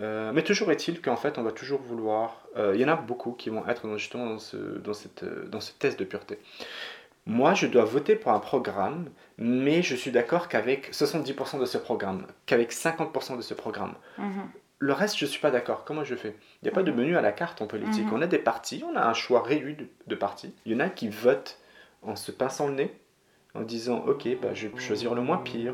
Mais 0.00 0.42
toujours 0.42 0.72
est-il 0.72 1.00
qu'en 1.00 1.14
fait, 1.16 1.38
on 1.38 1.44
va 1.44 1.52
toujours 1.52 1.80
vouloir. 1.80 2.48
Il 2.56 2.80
y 2.80 2.84
en 2.84 2.88
a 2.88 2.96
beaucoup 2.96 3.30
qui 3.32 3.50
vont 3.50 3.64
être 3.68 3.96
justement 3.96 4.26
dans 4.26 4.38
ce, 4.40 4.56
dans, 4.56 4.92
cette, 4.94 5.24
dans 5.48 5.60
ce 5.60 5.72
test 5.78 5.96
de 6.00 6.04
pureté. 6.04 6.40
Moi, 7.26 7.54
je 7.54 7.66
dois 7.66 7.84
voter 7.84 8.16
pour 8.16 8.32
un 8.32 8.38
programme, 8.38 9.08
mais 9.38 9.82
je 9.82 9.94
suis 9.96 10.10
d'accord 10.10 10.48
qu'avec 10.48 10.92
70% 10.92 11.58
de 11.58 11.64
ce 11.64 11.78
programme, 11.78 12.26
qu'avec 12.46 12.72
50% 12.72 13.36
de 13.36 13.42
ce 13.42 13.54
programme. 13.54 13.94
Mhm. 14.18 14.48
Le 14.80 14.92
reste, 14.92 15.16
je 15.16 15.24
ne 15.24 15.30
suis 15.30 15.40
pas 15.40 15.50
d'accord. 15.50 15.84
Comment 15.84 16.04
je 16.04 16.14
fais? 16.16 16.36
Il 16.60 16.66
n'y 16.66 16.68
a 16.68 16.74
pas 16.74 16.82
de 16.82 16.90
Mhm. 16.90 16.98
menu 16.98 17.16
à 17.16 17.22
la 17.22 17.32
carte 17.32 17.62
en 17.62 17.66
politique. 17.66 18.06
Mhm. 18.06 18.12
On 18.14 18.20
a 18.22 18.26
des 18.26 18.38
partis, 18.38 18.84
on 18.86 18.94
a 18.96 19.06
un 19.06 19.14
choix 19.14 19.42
réduit 19.42 19.74
de, 19.76 19.86
de 20.06 20.14
partis. 20.14 20.54
Il 20.66 20.72
y 20.72 20.74
en 20.74 20.80
a 20.80 20.90
qui 20.90 21.08
votent 21.08 21.58
en 22.02 22.16
se 22.16 22.30
pinçant 22.30 22.66
le 22.68 22.74
nez, 22.74 22.94
en 23.54 23.62
disant 23.62 24.04
Ok, 24.06 24.28
bah, 24.42 24.52
je 24.52 24.66
vais 24.68 24.78
choisir 24.78 25.14
le 25.14 25.22
moins 25.22 25.38
pire. 25.38 25.72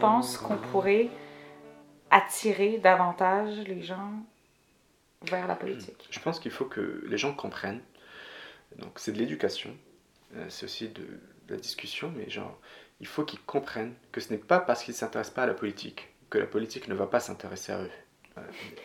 Penses 0.00 0.38
qu'on 0.38 0.56
pourrait 0.56 1.10
attirer 2.10 2.78
davantage 2.78 3.58
les 3.66 3.82
gens 3.82 4.12
vers 5.22 5.46
la 5.46 5.54
politique? 5.54 6.08
Je 6.10 6.18
pense 6.20 6.40
qu'il 6.40 6.50
faut 6.50 6.64
que 6.64 7.04
les 7.06 7.18
gens 7.18 7.34
comprennent. 7.34 7.82
Donc, 8.78 8.92
c'est 8.96 9.12
de 9.12 9.18
l'éducation, 9.18 9.76
euh, 10.36 10.46
c'est 10.48 10.64
aussi 10.64 10.88
de, 10.88 11.02
de 11.02 11.54
la 11.54 11.56
discussion, 11.56 12.12
mais 12.16 12.30
genre, 12.30 12.58
il 13.00 13.06
faut 13.06 13.24
qu'ils 13.24 13.40
comprennent 13.40 13.94
que 14.12 14.20
ce 14.20 14.30
n'est 14.30 14.38
pas 14.38 14.60
parce 14.60 14.84
qu'ils 14.84 14.94
ne 14.94 14.98
s'intéressent 14.98 15.34
pas 15.34 15.42
à 15.42 15.46
la 15.46 15.54
politique 15.54 16.08
que 16.30 16.38
la 16.38 16.46
politique 16.46 16.88
ne 16.88 16.94
va 16.94 17.06
pas 17.06 17.20
s'intéresser 17.20 17.72
à 17.72 17.82
eux. 17.82 17.90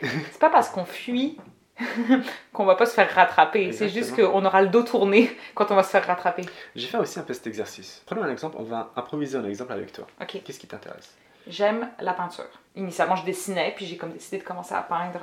C'est 0.02 0.40
pas 0.40 0.50
parce 0.50 0.70
qu'on 0.70 0.86
fuit 0.86 1.38
qu'on 2.54 2.66
va 2.66 2.76
pas 2.76 2.86
se 2.86 2.94
faire 2.94 3.14
rattraper. 3.14 3.72
C'est 3.72 3.90
juste 3.90 4.16
qu'on 4.16 4.46
aura 4.46 4.62
le 4.62 4.70
dos 4.70 4.84
tourné 4.84 5.36
quand 5.54 5.72
on 5.72 5.76
va 5.76 5.84
se 5.84 5.90
faire 5.90 6.06
rattraper. 6.06 6.46
J'ai 6.76 6.88
fait 6.88 6.98
aussi 6.98 7.20
un 7.20 7.24
peu 7.24 7.34
cet 7.34 7.48
exercice. 7.48 8.02
Prenons 8.06 8.24
un 8.24 8.32
exemple, 8.32 8.56
on 8.60 8.64
va 8.64 8.92
improviser 8.96 9.38
un 9.38 9.46
exemple 9.46 9.74
avec 9.74 9.92
toi. 9.92 10.08
Ok. 10.22 10.42
Qu'est-ce 10.44 10.60
qui 10.60 10.68
t'intéresse? 10.68 11.16
J'aime 11.48 11.90
la 12.00 12.14
peinture. 12.14 12.46
Initialement, 12.76 13.16
je 13.16 13.26
dessinais, 13.26 13.74
puis 13.76 13.86
j'ai 13.86 13.98
comme 13.98 14.12
décidé 14.12 14.38
de 14.40 14.44
commencer 14.44 14.74
à 14.74 14.82
peindre 14.82 15.22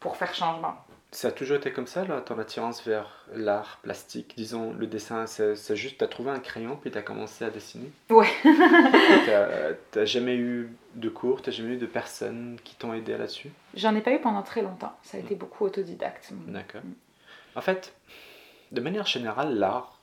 pour 0.00 0.16
faire 0.16 0.34
changement. 0.34 0.74
Ça 1.16 1.28
a 1.28 1.30
toujours 1.32 1.56
été 1.56 1.72
comme 1.72 1.86
ça, 1.86 2.04
là, 2.04 2.20
ton 2.20 2.38
attirance 2.38 2.86
vers 2.86 3.24
l'art 3.32 3.78
plastique, 3.82 4.34
disons, 4.36 4.74
le 4.74 4.86
dessin, 4.86 5.24
c'est 5.26 5.74
juste, 5.74 5.96
t'as 5.96 6.08
trouvé 6.08 6.30
un 6.30 6.38
crayon, 6.40 6.76
puis 6.76 6.90
t'as 6.90 7.00
commencé 7.00 7.42
à 7.42 7.48
dessiner? 7.48 7.90
Ouais. 8.10 8.28
T'as- 9.24 9.72
T'as 9.92 10.04
jamais 10.04 10.36
eu 10.36 10.70
de 10.94 11.08
cours, 11.08 11.40
t'as 11.40 11.52
jamais 11.52 11.72
eu 11.72 11.76
de 11.78 11.86
personnes 11.86 12.58
qui 12.64 12.74
t'ont 12.74 12.92
aidé 12.92 13.16
là-dessus? 13.16 13.50
J'en 13.72 13.94
ai 13.96 14.02
pas 14.02 14.12
eu 14.12 14.20
pendant 14.20 14.42
très 14.42 14.60
longtemps. 14.60 14.94
Ça 15.02 15.16
a 15.16 15.20
été 15.20 15.34
beaucoup 15.36 15.64
autodidacte. 15.64 16.34
D'accord. 16.48 16.82
En 17.54 17.62
fait, 17.62 17.94
de 18.72 18.82
manière 18.82 19.06
générale, 19.06 19.54
l'art 19.58 19.98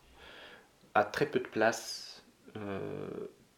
a 0.95 1.03
très 1.03 1.27
peu 1.27 1.37
de 1.37 1.47
place 1.47 2.23
euh, 2.57 3.07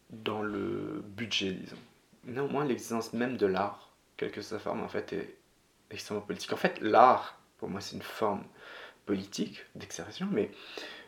dans 0.09 0.41
le 0.41 1.01
budget, 1.07 1.51
disons. 1.51 1.77
Néanmoins, 2.25 2.65
l'existence 2.65 3.13
même 3.13 3.38
de 3.38 3.45
l'art, 3.45 3.91
quelle 4.17 4.31
que 4.31 4.41
soit 4.41 4.57
sa 4.57 4.62
forme, 4.62 4.83
en 4.83 4.89
fait, 4.89 5.13
est 5.13 5.35
extrêmement 5.89 6.21
politique. 6.21 6.51
En 6.51 6.57
fait, 6.57 6.81
l'art, 6.81 7.35
pour 7.57 7.69
moi, 7.69 7.81
c'est 7.81 7.95
une 7.95 8.01
forme 8.01 8.43
politique 9.05 9.65
d'expression, 9.75 10.27
mais 10.31 10.50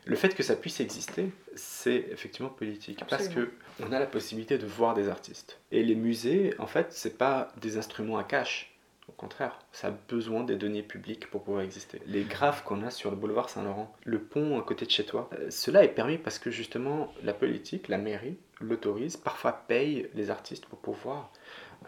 le 0.05 0.15
fait 0.15 0.35
que 0.35 0.43
ça 0.43 0.55
puisse 0.55 0.79
exister, 0.79 1.31
c'est 1.55 2.07
effectivement 2.11 2.49
politique. 2.49 3.03
Parce 3.09 3.27
que 3.27 3.51
on 3.81 3.91
a 3.91 3.99
la 3.99 4.05
possibilité 4.05 4.57
de 4.57 4.65
voir 4.65 4.93
des 4.93 5.09
artistes. 5.09 5.59
Et 5.71 5.83
les 5.83 5.95
musées, 5.95 6.53
en 6.59 6.67
fait, 6.67 6.87
c'est 6.91 7.17
pas 7.17 7.49
des 7.59 7.77
instruments 7.77 8.17
à 8.17 8.23
cash. 8.23 8.73
Au 9.09 9.13
contraire, 9.13 9.57
ça 9.71 9.87
a 9.87 9.91
besoin 9.91 10.43
des 10.43 10.55
données 10.55 10.83
publiques 10.83 11.29
pour 11.29 11.43
pouvoir 11.43 11.63
exister. 11.63 12.01
Les 12.07 12.23
graphes 12.23 12.63
qu'on 12.63 12.83
a 12.83 12.89
sur 12.89 13.09
le 13.09 13.15
boulevard 13.15 13.49
Saint-Laurent, 13.49 13.93
le 14.03 14.21
pont 14.21 14.59
à 14.59 14.63
côté 14.63 14.85
de 14.85 14.91
chez 14.91 15.05
toi, 15.05 15.29
euh, 15.33 15.49
cela 15.49 15.83
est 15.85 15.89
permis 15.89 16.17
parce 16.17 16.39
que 16.39 16.51
justement 16.51 17.13
la 17.23 17.33
politique, 17.33 17.87
la 17.87 17.97
mairie, 17.97 18.37
l'autorise, 18.59 19.15
parfois 19.15 19.53
paye 19.53 20.09
les 20.13 20.29
artistes 20.29 20.65
pour 20.65 20.79
pouvoir 20.79 21.31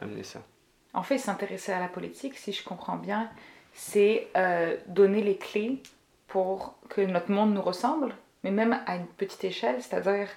amener 0.02 0.24
ça. 0.24 0.42
En 0.94 1.04
fait, 1.04 1.18
s'intéresser 1.18 1.74
à 1.74 1.80
la 1.80 1.90
politique, 1.90 2.38
si 2.38 2.54
je 2.54 2.64
comprends 2.64 2.98
bien, 2.98 3.30
c'est 3.80 4.28
euh, 4.36 4.76
donner 4.88 5.22
les 5.22 5.38
clés 5.38 5.82
pour 6.28 6.76
que 6.90 7.00
notre 7.00 7.32
monde 7.32 7.54
nous 7.54 7.62
ressemble, 7.62 8.14
mais 8.44 8.52
même 8.52 8.78
à 8.86 8.98
une 8.98 9.08
petite 9.08 9.46
échelle. 9.46 9.82
C'est-à-dire, 9.82 10.28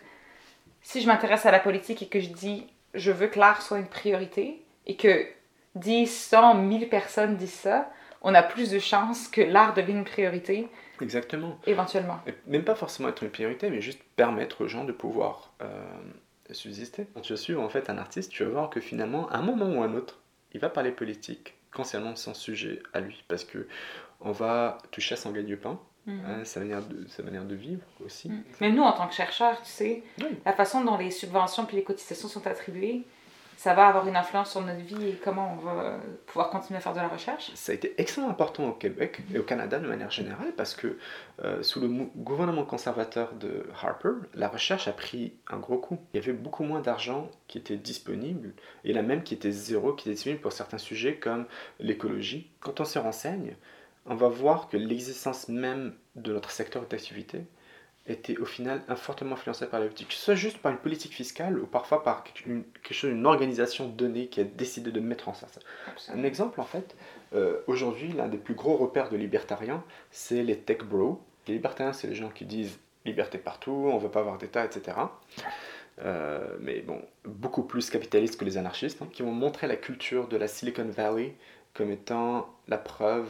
si 0.83 1.03
je 1.03 1.09
m'intéresse 1.09 1.45
à 1.45 1.51
la 1.51 1.59
politique 1.59 2.03
et 2.03 2.07
que 2.07 2.21
je 2.21 2.29
dis 2.29 2.67
je 2.95 3.11
veux 3.11 3.27
que 3.27 3.41
l'art 3.41 3.63
soit 3.63 3.79
une 3.79 3.89
priorité, 3.89 4.63
et 4.87 4.97
que 4.97 5.27
10, 5.75 6.07
100, 6.07 6.55
1000 6.55 6.89
personnes 6.89 7.37
disent 7.37 7.53
ça, 7.53 7.91
on 8.21 8.35
a 8.35 8.43
plus 8.43 8.71
de 8.71 8.79
chances 8.79 9.27
que 9.29 9.41
l'art 9.41 9.75
devienne 9.75 9.99
une 9.99 10.05
priorité, 10.05 10.69
Exactement. 11.01 11.59
éventuellement. 11.67 12.21
Et 12.27 12.35
même 12.47 12.65
pas 12.65 12.75
forcément 12.75 13.09
être 13.09 13.23
une 13.23 13.31
priorité, 13.31 13.71
mais 13.71 13.81
juste 13.81 14.01
permettre 14.15 14.65
aux 14.65 14.69
gens 14.69 14.85
de 14.85 14.93
pouvoir 14.93 15.53
euh, 15.63 15.67
subsister. 16.51 17.07
Quand 17.15 17.23
tu 17.23 17.37
suis 17.37 17.57
en 17.57 17.69
fait 17.69 17.91
un 17.91 17.99
artiste, 17.99 18.31
tu 18.31 18.45
vas 18.45 18.51
voir 18.51 18.71
que 18.71 18.81
finalement, 18.81 19.29
à 19.31 19.39
un 19.39 19.43
moment 19.43 19.67
ou 19.73 19.83
à 19.83 19.87
un 19.87 19.95
autre, 19.95 20.21
il 20.53 20.61
va 20.61 20.69
parler 20.69 20.93
politique 20.93 21.55
concernant 21.75 22.15
son 22.17 22.35
sujet 22.35 22.83
à 22.93 23.01
lui, 23.01 23.23
parce 23.29 23.45
que 23.45 23.67
on 24.21 24.33
va 24.33 24.79
toucher 24.91 25.15
à 25.15 25.17
son 25.17 25.31
gagne-pain, 25.33 25.79
Mhm. 26.07 26.21
hein, 26.27 26.45
sa, 26.45 26.59
manière 26.61 26.83
de, 26.83 27.07
sa 27.09 27.23
manière 27.23 27.45
de 27.45 27.55
vivre 27.55 27.83
aussi. 28.05 28.29
Mm. 28.29 28.43
Même 28.61 28.75
nous, 28.75 28.83
en 28.83 28.93
tant 28.93 29.07
que 29.07 29.15
chercheurs, 29.15 29.63
tu 29.63 29.71
sais, 29.71 30.03
Oui. 30.21 30.37
la 30.45 30.53
façon 30.53 30.83
dont 30.85 30.97
les 30.97 31.13
subventions 31.13 31.65
puis 31.65 31.77
les 31.77 31.85
cotisations 31.85 32.27
sont 32.29 32.45
attribuées, 32.47 33.05
ça 33.63 33.75
va 33.75 33.87
avoir 33.87 34.09
une 34.09 34.17
influence 34.17 34.51
sur 34.51 34.61
notre 34.61 34.81
vie 34.81 35.07
et 35.07 35.21
comment 35.23 35.57
on 35.57 35.65
va 35.65 36.01
pouvoir 36.27 36.51
continuer 36.51 36.79
à 36.79 36.81
faire 36.81 36.95
de 36.95 36.99
la 36.99 37.07
recherche. 37.07 37.53
Ça 37.55 37.71
a 37.71 37.77
été 37.77 37.95
extrêmement 37.97 38.29
important 38.29 38.67
au 38.69 38.73
Québec 38.73 39.21
et 39.33 39.39
au 39.39 39.45
Canada 39.45 39.79
de 39.79 39.87
manière 39.87 40.11
générale 40.11 40.53
parce 40.57 40.75
que 40.75 40.99
euh, 41.45 41.63
sous 41.63 41.81
le 41.81 41.87
gouvernement 42.17 42.65
conservateur 42.65 43.35
de 43.35 43.69
Harper, 43.81 44.15
la 44.35 44.49
recherche 44.49 44.89
a 44.89 44.93
pris 44.93 45.35
un 45.49 45.59
gros 45.59 45.79
coup. 45.79 46.01
Il 46.13 46.17
y 46.17 46.21
avait 46.21 46.33
beaucoup 46.33 46.65
moins 46.65 46.81
d'argent 46.81 47.31
qui 47.47 47.57
était 47.57 47.77
disponible 47.77 48.53
et 48.83 48.99
a 48.99 49.03
même 49.03 49.23
qui 49.23 49.35
était 49.35 49.53
zéro, 49.53 49.93
qui 49.93 50.09
était 50.09 50.17
disponible 50.17 50.41
pour 50.41 50.53
certains 50.53 50.79
sujets 50.79 51.15
comme 51.15 51.47
l'écologie. 51.79 52.51
Quand 52.59 52.81
on 52.81 52.85
se 52.85 52.99
renseigne, 52.99 53.55
on 54.07 54.17
va 54.17 54.27
voir 54.27 54.71
que 54.71 54.77
l'existence 54.77 55.49
même 55.49 55.95
de 56.17 56.33
notre 56.33 56.51
secteur 56.51 56.85
d'activité 56.87 57.47
était 58.07 58.37
au 58.39 58.45
final 58.45 58.83
fortement 58.97 59.35
influencée 59.35 59.67
par 59.67 59.79
la 59.79 59.87
politique, 59.87 60.09
que 60.09 60.15
ce 60.15 60.21
soit 60.21 60.35
juste 60.35 60.59
par 60.59 60.73
une 60.73 60.79
politique 60.79 61.13
fiscale 61.13 61.59
ou 61.59 61.67
parfois 61.67 62.03
par 62.03 62.25
quelque 62.25 62.47
une, 62.47 62.65
quelque 62.83 62.95
chose, 62.95 63.13
une 63.13 63.27
organisation 63.27 63.89
donnée 63.89 64.27
qui 64.27 64.41
a 64.41 64.45
décidé 64.45 64.91
de 64.91 65.01
mettre 65.01 65.29
en 65.29 65.33
place 65.33 65.61
ça. 65.97 66.13
Un 66.13 66.25
exemple, 66.25 66.61
en 66.61 66.65
fait, 66.65 66.97
euh, 67.35 67.61
aujourd'hui, 67.69 68.13
l'un 68.13 68.29
des 68.29 68.39
plus 68.39 68.55
gros 68.55 68.77
repères 68.77 69.09
de 69.09 69.17
libertariens, 69.17 69.85
c'est 70.11 70.43
les 70.43 70.59
tech 70.59 70.79
bros. 70.79 71.21
Les 71.47 71.55
libertariens, 71.55 71.93
c'est 71.93 72.09
les 72.09 72.15
gens 72.15 72.29
qui 72.29 72.45
disent 72.45 72.79
liberté 73.05 73.39
partout, 73.39 73.89
on 73.93 73.99
veut 73.99 74.11
pas 74.11 74.21
avoir 74.21 74.39
d'État, 74.39 74.65
etc. 74.65 74.97
Euh, 76.05 76.57
mais 76.61 76.81
bon, 76.81 77.01
beaucoup 77.25 77.63
plus 77.63 77.91
capitalistes 77.91 78.39
que 78.39 78.45
les 78.45 78.59
anarchistes, 78.59 79.03
hein, 79.03 79.09
qui 79.13 79.23
vont 79.23 79.33
montrer 79.33 79.67
la 79.67 79.77
culture 79.77 80.27
de 80.27 80.37
la 80.37 80.49
Silicon 80.49 80.87
Valley 80.87 81.35
comme 81.75 81.91
étant 81.91 82.53
la 82.69 82.79
preuve 82.79 83.29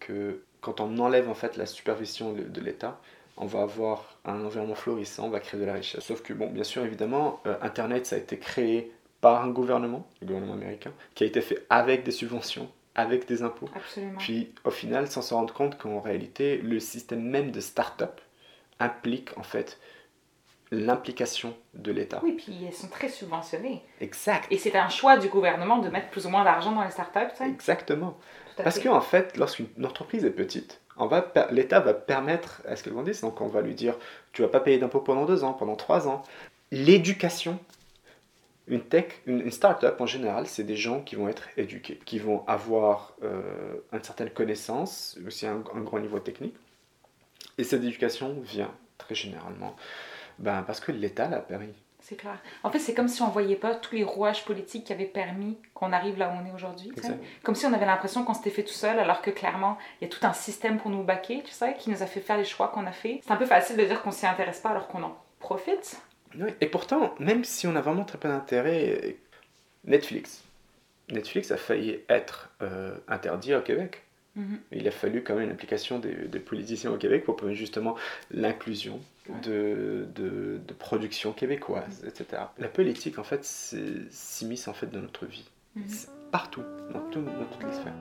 que 0.00 0.42
quand 0.60 0.80
on 0.80 0.98
enlève 0.98 1.28
en 1.28 1.34
fait 1.34 1.56
la 1.56 1.66
supervision 1.66 2.32
de, 2.32 2.42
de 2.42 2.60
l'État, 2.60 3.00
on 3.36 3.46
va 3.46 3.62
avoir 3.62 4.18
un 4.24 4.44
environnement 4.44 4.74
florissant, 4.74 5.26
on 5.26 5.30
va 5.30 5.40
créer 5.40 5.60
de 5.60 5.64
la 5.64 5.74
richesse. 5.74 6.04
Sauf 6.04 6.22
que, 6.22 6.32
bon, 6.32 6.50
bien 6.50 6.64
sûr, 6.64 6.84
évidemment, 6.84 7.40
euh, 7.46 7.56
Internet, 7.62 8.06
ça 8.06 8.16
a 8.16 8.18
été 8.18 8.38
créé 8.38 8.92
par 9.20 9.42
un 9.42 9.48
gouvernement, 9.48 10.06
le 10.20 10.26
gouvernement 10.26 10.54
américain, 10.54 10.92
qui 11.14 11.24
a 11.24 11.26
été 11.26 11.40
fait 11.40 11.64
avec 11.70 12.04
des 12.04 12.10
subventions, 12.10 12.68
avec 12.94 13.26
des 13.26 13.42
impôts. 13.42 13.68
Absolument. 13.74 14.18
Puis 14.18 14.52
au 14.64 14.70
final, 14.70 15.06
sans 15.08 15.22
se 15.22 15.32
rendre 15.32 15.54
compte 15.54 15.78
qu'en 15.78 16.00
réalité, 16.00 16.58
le 16.58 16.80
système 16.80 17.22
même 17.22 17.52
de 17.52 17.60
start-up 17.60 18.20
implique 18.80 19.36
en 19.38 19.44
fait 19.44 19.78
l'implication 20.72 21.54
de 21.74 21.92
l'État. 21.92 22.20
Oui, 22.24 22.32
puis 22.32 22.64
elles 22.66 22.72
sont 22.72 22.88
très 22.88 23.08
subventionnées. 23.08 23.82
Exact. 24.00 24.46
Et 24.50 24.58
c'est 24.58 24.74
un 24.74 24.88
choix 24.88 25.18
du 25.18 25.28
gouvernement 25.28 25.78
de 25.78 25.88
mettre 25.88 26.08
plus 26.08 26.26
ou 26.26 26.30
moins 26.30 26.44
d'argent 26.44 26.72
dans 26.72 26.82
les 26.82 26.90
startups, 26.90 27.30
tu 27.30 27.44
sais. 27.44 27.48
Exactement. 27.48 28.18
Parce 28.56 28.78
qu'en 28.78 29.00
fait, 29.00 29.36
lorsqu'une 29.36 29.68
entreprise 29.84 30.24
est 30.24 30.30
petite, 30.30 30.80
l'État 31.50 31.80
va 31.80 31.94
permettre 31.94 32.62
à 32.66 32.76
ce 32.76 32.82
qu'elle 32.82 32.92
grandisse. 32.92 33.20
Donc 33.20 33.40
on 33.40 33.48
va 33.48 33.60
lui 33.60 33.74
dire, 33.74 33.96
tu 34.32 34.42
vas 34.42 34.48
pas 34.48 34.60
payer 34.60 34.78
d'impôts 34.78 35.00
pendant 35.00 35.24
deux 35.24 35.44
ans, 35.44 35.52
pendant 35.52 35.76
trois 35.76 36.08
ans. 36.08 36.22
L'éducation, 36.70 37.58
une 38.66 38.82
tech, 38.82 39.06
une, 39.26 39.50
start-up 39.50 40.00
en 40.00 40.06
général, 40.06 40.46
c'est 40.46 40.64
des 40.64 40.76
gens 40.76 41.00
qui 41.02 41.16
vont 41.16 41.28
être 41.28 41.48
éduqués, 41.56 41.98
qui 42.04 42.18
vont 42.18 42.44
avoir 42.46 43.14
euh, 43.22 43.42
une 43.92 44.02
certaine 44.02 44.30
connaissance, 44.30 45.18
aussi 45.26 45.46
un, 45.46 45.62
un 45.74 45.80
grand 45.80 46.00
niveau 46.00 46.18
technique. 46.18 46.54
Et 47.58 47.64
cette 47.64 47.82
éducation 47.82 48.40
vient 48.40 48.70
très 48.98 49.14
généralement 49.14 49.76
ben, 50.38 50.62
parce 50.62 50.80
que 50.80 50.92
l'État 50.92 51.28
l'a 51.28 51.40
permis. 51.40 51.74
C'est 52.12 52.18
clair. 52.18 52.36
En 52.62 52.70
fait, 52.70 52.78
c'est 52.78 52.92
comme 52.92 53.08
si 53.08 53.22
on 53.22 53.28
voyait 53.28 53.56
pas 53.56 53.74
tous 53.74 53.94
les 53.94 54.04
rouages 54.04 54.44
politiques 54.44 54.84
qui 54.84 54.92
avaient 54.92 55.06
permis 55.06 55.56
qu'on 55.72 55.94
arrive 55.94 56.18
là 56.18 56.28
où 56.28 56.42
on 56.42 56.46
est 56.46 56.52
aujourd'hui. 56.52 56.92
Comme 57.42 57.54
si 57.54 57.64
on 57.64 57.72
avait 57.72 57.86
l'impression 57.86 58.22
qu'on 58.22 58.34
s'était 58.34 58.50
fait 58.50 58.64
tout 58.64 58.74
seul, 58.74 58.98
alors 58.98 59.22
que 59.22 59.30
clairement, 59.30 59.78
il 59.98 60.04
y 60.04 60.06
a 60.06 60.10
tout 60.14 60.26
un 60.26 60.34
système 60.34 60.78
pour 60.78 60.90
nous 60.90 61.02
baquer, 61.02 61.42
tu 61.42 61.52
sais, 61.52 61.74
qui 61.78 61.88
nous 61.88 62.02
a 62.02 62.06
fait 62.06 62.20
faire 62.20 62.36
les 62.36 62.44
choix 62.44 62.68
qu'on 62.68 62.86
a 62.86 62.92
fait. 62.92 63.20
C'est 63.24 63.32
un 63.32 63.36
peu 63.36 63.46
facile 63.46 63.78
de 63.78 63.84
dire 63.84 64.02
qu'on 64.02 64.10
s'y 64.10 64.26
intéresse 64.26 64.60
pas 64.60 64.68
alors 64.70 64.88
qu'on 64.88 65.02
en 65.02 65.16
profite. 65.40 66.02
Oui, 66.38 66.50
Et 66.60 66.66
pourtant, 66.66 67.14
même 67.18 67.44
si 67.44 67.66
on 67.66 67.76
a 67.76 67.80
vraiment 67.80 68.04
très 68.04 68.18
peu 68.18 68.28
d'intérêt, 68.28 69.16
Netflix. 69.86 70.44
Netflix 71.10 71.50
a 71.50 71.56
failli 71.56 72.00
être 72.10 72.50
euh, 72.60 72.94
interdit 73.08 73.54
au 73.54 73.62
Québec. 73.62 74.02
Mhm. 74.34 74.58
Il 74.72 74.88
a 74.88 74.90
fallu 74.90 75.22
quand 75.22 75.34
même 75.34 75.44
une 75.44 75.50
implication 75.50 75.98
des, 75.98 76.14
des 76.14 76.38
politiciens 76.40 76.90
au 76.90 76.96
Québec 76.96 77.24
pour 77.24 77.36
permettre 77.36 77.58
justement 77.58 77.96
l'inclusion 78.30 79.00
de, 79.44 80.06
de, 80.14 80.58
de 80.66 80.72
production 80.74 81.32
québécoise, 81.32 82.02
etc. 82.06 82.42
La 82.58 82.68
politique, 82.68 83.18
en 83.18 83.24
fait, 83.24 83.44
s'immisce 83.44 84.68
en 84.68 84.72
fait 84.72 84.86
dans 84.86 85.00
notre 85.00 85.26
vie. 85.26 85.48
Mhm. 85.76 85.84
C'est 85.88 86.08
Partout, 86.32 86.62
dans, 86.94 87.00
tout- 87.10 87.20
dans 87.20 87.44
toutes 87.44 87.64
les 87.64 87.72
sphères. 87.74 87.92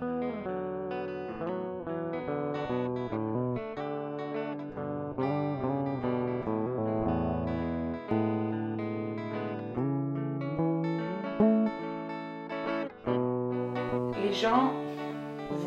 Les 14.23 14.33
gens 14.33 14.73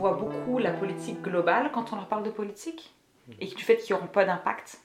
voient 0.04 0.18
beaucoup 0.18 0.58
la 0.58 0.70
politique 0.70 1.22
globale 1.22 1.70
quand 1.72 1.94
on 1.94 1.96
leur 1.96 2.08
parle 2.08 2.24
de 2.24 2.30
politique 2.30 2.92
et 3.40 3.46
du 3.46 3.64
fait 3.64 3.78
qu'ils 3.78 3.94
n'auront 3.94 4.06
pas 4.06 4.26
d'impact. 4.26 4.80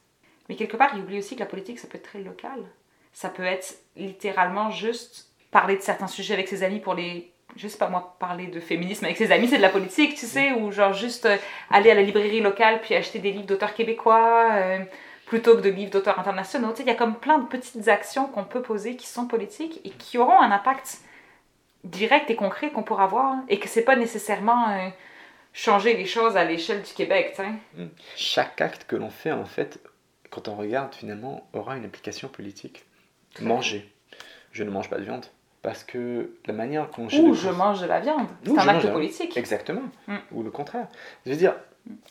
Mais 0.47 0.55
quelque 0.55 0.77
part, 0.77 0.91
ils 0.95 1.01
oublient 1.01 1.19
aussi 1.19 1.36
que 1.36 1.41
la 1.41 1.45
politique, 1.45 1.77
ça 1.77 1.89
peut 1.89 1.97
être 1.97 2.10
très 2.10 2.21
local. 2.21 2.63
Ça 3.12 3.27
peut 3.27 3.43
être 3.43 3.75
littéralement 3.97 4.71
juste 4.71 5.27
parler 5.51 5.75
de 5.75 5.82
certains 5.82 6.08
sujets 6.08 6.36
avec 6.36 6.47
ses 6.47 6.63
amis 6.63 6.79
pour 6.79 6.93
les... 6.93 7.34
Je 7.58 7.67
sais 7.67 7.77
pas 7.77 7.89
moi, 7.89 8.15
parler 8.19 8.47
de 8.47 8.62
féminisme 8.62 9.03
avec 9.03 9.17
ses 9.17 9.34
amis, 9.34 9.49
c'est 9.49 9.58
de 9.58 9.62
la 9.62 9.69
politique, 9.69 10.15
tu 10.15 10.25
sais, 10.25 10.53
ou 10.53 10.71
genre 10.71 10.93
juste 10.93 11.25
euh, 11.25 11.36
aller 11.69 11.91
à 11.91 11.95
la 11.95 12.03
librairie 12.03 12.39
locale 12.39 12.79
puis 12.79 12.95
acheter 12.95 13.19
des 13.19 13.32
livres 13.32 13.47
d'auteurs 13.47 13.73
québécois 13.73 14.51
euh, 14.53 14.79
plutôt 15.25 15.58
que 15.58 15.62
de 15.62 15.69
livres 15.69 15.91
d'auteurs 15.91 16.19
internationaux. 16.19 16.69
Tu 16.69 16.77
sais, 16.77 16.84
il 16.84 16.88
y 16.88 16.91
a 16.91 16.95
comme 16.95 17.15
plein 17.15 17.39
de 17.39 17.47
petites 17.47 17.89
actions 17.89 18.27
qu'on 18.27 18.45
peut 18.45 18.62
poser 18.62 18.95
qui 18.95 19.08
sont 19.08 19.25
politiques 19.25 19.82
et 19.84 19.89
qui 19.89 20.17
auront 20.17 20.39
un 20.39 20.51
impact 20.51 20.99
direct 21.83 22.29
et 22.29 22.35
concret 22.35 22.71
qu'on 22.71 22.83
pourra 22.83 23.07
voir 23.07 23.37
et 23.47 23.59
que 23.59 23.67
c'est 23.67 23.83
pas 23.83 23.95
nécessairement 23.95 24.69
euh, 24.69 24.89
changer 25.53 25.95
les 25.95 26.05
choses 26.05 26.37
à 26.37 26.43
l'échelle 26.43 26.81
du 26.81 26.93
Québec, 26.93 27.33
sais. 27.35 27.49
Chaque 28.15 28.59
acte 28.61 28.85
que 28.87 28.95
l'on 28.95 29.09
fait, 29.09 29.31
en 29.31 29.45
fait, 29.45 29.79
quand 30.29 30.47
on 30.47 30.55
regarde 30.55 30.93
finalement, 30.93 31.47
aura 31.53 31.77
une 31.77 31.85
implication 31.85 32.27
politique. 32.27 32.85
Manger. 33.41 33.89
Je 34.51 34.63
ne 34.63 34.69
mange 34.69 34.89
pas 34.89 34.97
de 34.97 35.03
viande. 35.03 35.25
Parce 35.61 35.83
que 35.83 36.31
la 36.45 36.53
manière 36.53 36.87
dont 36.95 37.05
Ou 37.05 37.33
je 37.33 37.49
mange 37.49 37.81
de 37.81 37.85
la 37.85 37.99
viande, 37.99 38.27
c'est 38.45 38.57
un 38.57 38.67
acte 38.67 38.91
politique. 38.91 39.35
Exactement. 39.35 39.81
Mm. 40.07 40.15
Ou 40.31 40.43
le 40.43 40.51
contraire. 40.51 40.87
Je 41.25 41.31
veux 41.31 41.37
dire, 41.37 41.53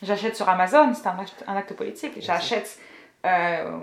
J'achète 0.03 0.37
sur 0.37 0.49
Amazon, 0.49 0.93
c'est 0.95 1.07
un 1.07 1.19
acte, 1.19 1.45
un 1.47 1.57
acte 1.57 1.75
politique. 1.75 2.13
J'achète 2.21 2.79
euh, 3.25 3.79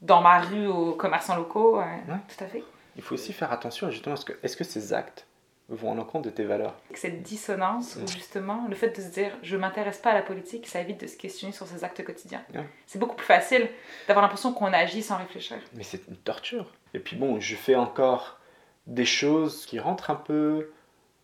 dans 0.00 0.20
ma 0.20 0.40
rue 0.40 0.66
aux 0.66 0.92
commerçants 0.92 1.36
locaux, 1.36 1.78
euh, 1.78 1.82
Ouais. 2.12 2.18
tout 2.28 2.44
à 2.44 2.46
fait. 2.46 2.64
Il 2.96 3.02
faut 3.02 3.14
aussi 3.14 3.32
faire 3.32 3.52
attention 3.52 3.90
justement 3.90 4.14
à 4.14 4.16
ce 4.16 4.24
que 4.24 4.32
est-ce 4.42 4.56
que 4.56 4.64
ces 4.64 4.92
actes 4.92 5.26
vont 5.68 5.90
en 5.90 5.98
encontre 5.98 6.26
de 6.26 6.30
tes 6.30 6.44
valeurs? 6.44 6.74
Cette 6.94 7.22
dissonance, 7.22 7.96
où 7.96 8.06
justement, 8.06 8.66
le 8.68 8.74
fait 8.74 8.96
de 8.96 9.00
se 9.00 9.08
dire 9.08 9.32
je 9.42 9.56
m'intéresse 9.56 9.98
pas 9.98 10.10
à 10.10 10.14
la 10.14 10.22
politique, 10.22 10.66
ça 10.66 10.80
évite 10.80 11.00
de 11.00 11.06
se 11.06 11.16
questionner 11.16 11.52
sur 11.52 11.66
ses 11.66 11.84
actes 11.84 12.04
quotidiens. 12.04 12.42
C'est 12.86 12.98
beaucoup 12.98 13.16
plus 13.16 13.26
facile 13.26 13.68
d'avoir 14.06 14.22
l'impression 14.22 14.52
qu'on 14.52 14.72
agit 14.72 15.02
sans 15.02 15.16
réfléchir. 15.16 15.58
Mais 15.74 15.82
c'est 15.82 16.06
une 16.08 16.16
torture. 16.16 16.72
Et 16.94 16.98
puis 16.98 17.16
bon, 17.16 17.40
je 17.40 17.56
fais 17.56 17.74
encore 17.74 18.38
des 18.86 19.04
choses 19.04 19.66
qui 19.66 19.78
rentrent 19.78 20.10
un 20.10 20.16
peu 20.16 20.70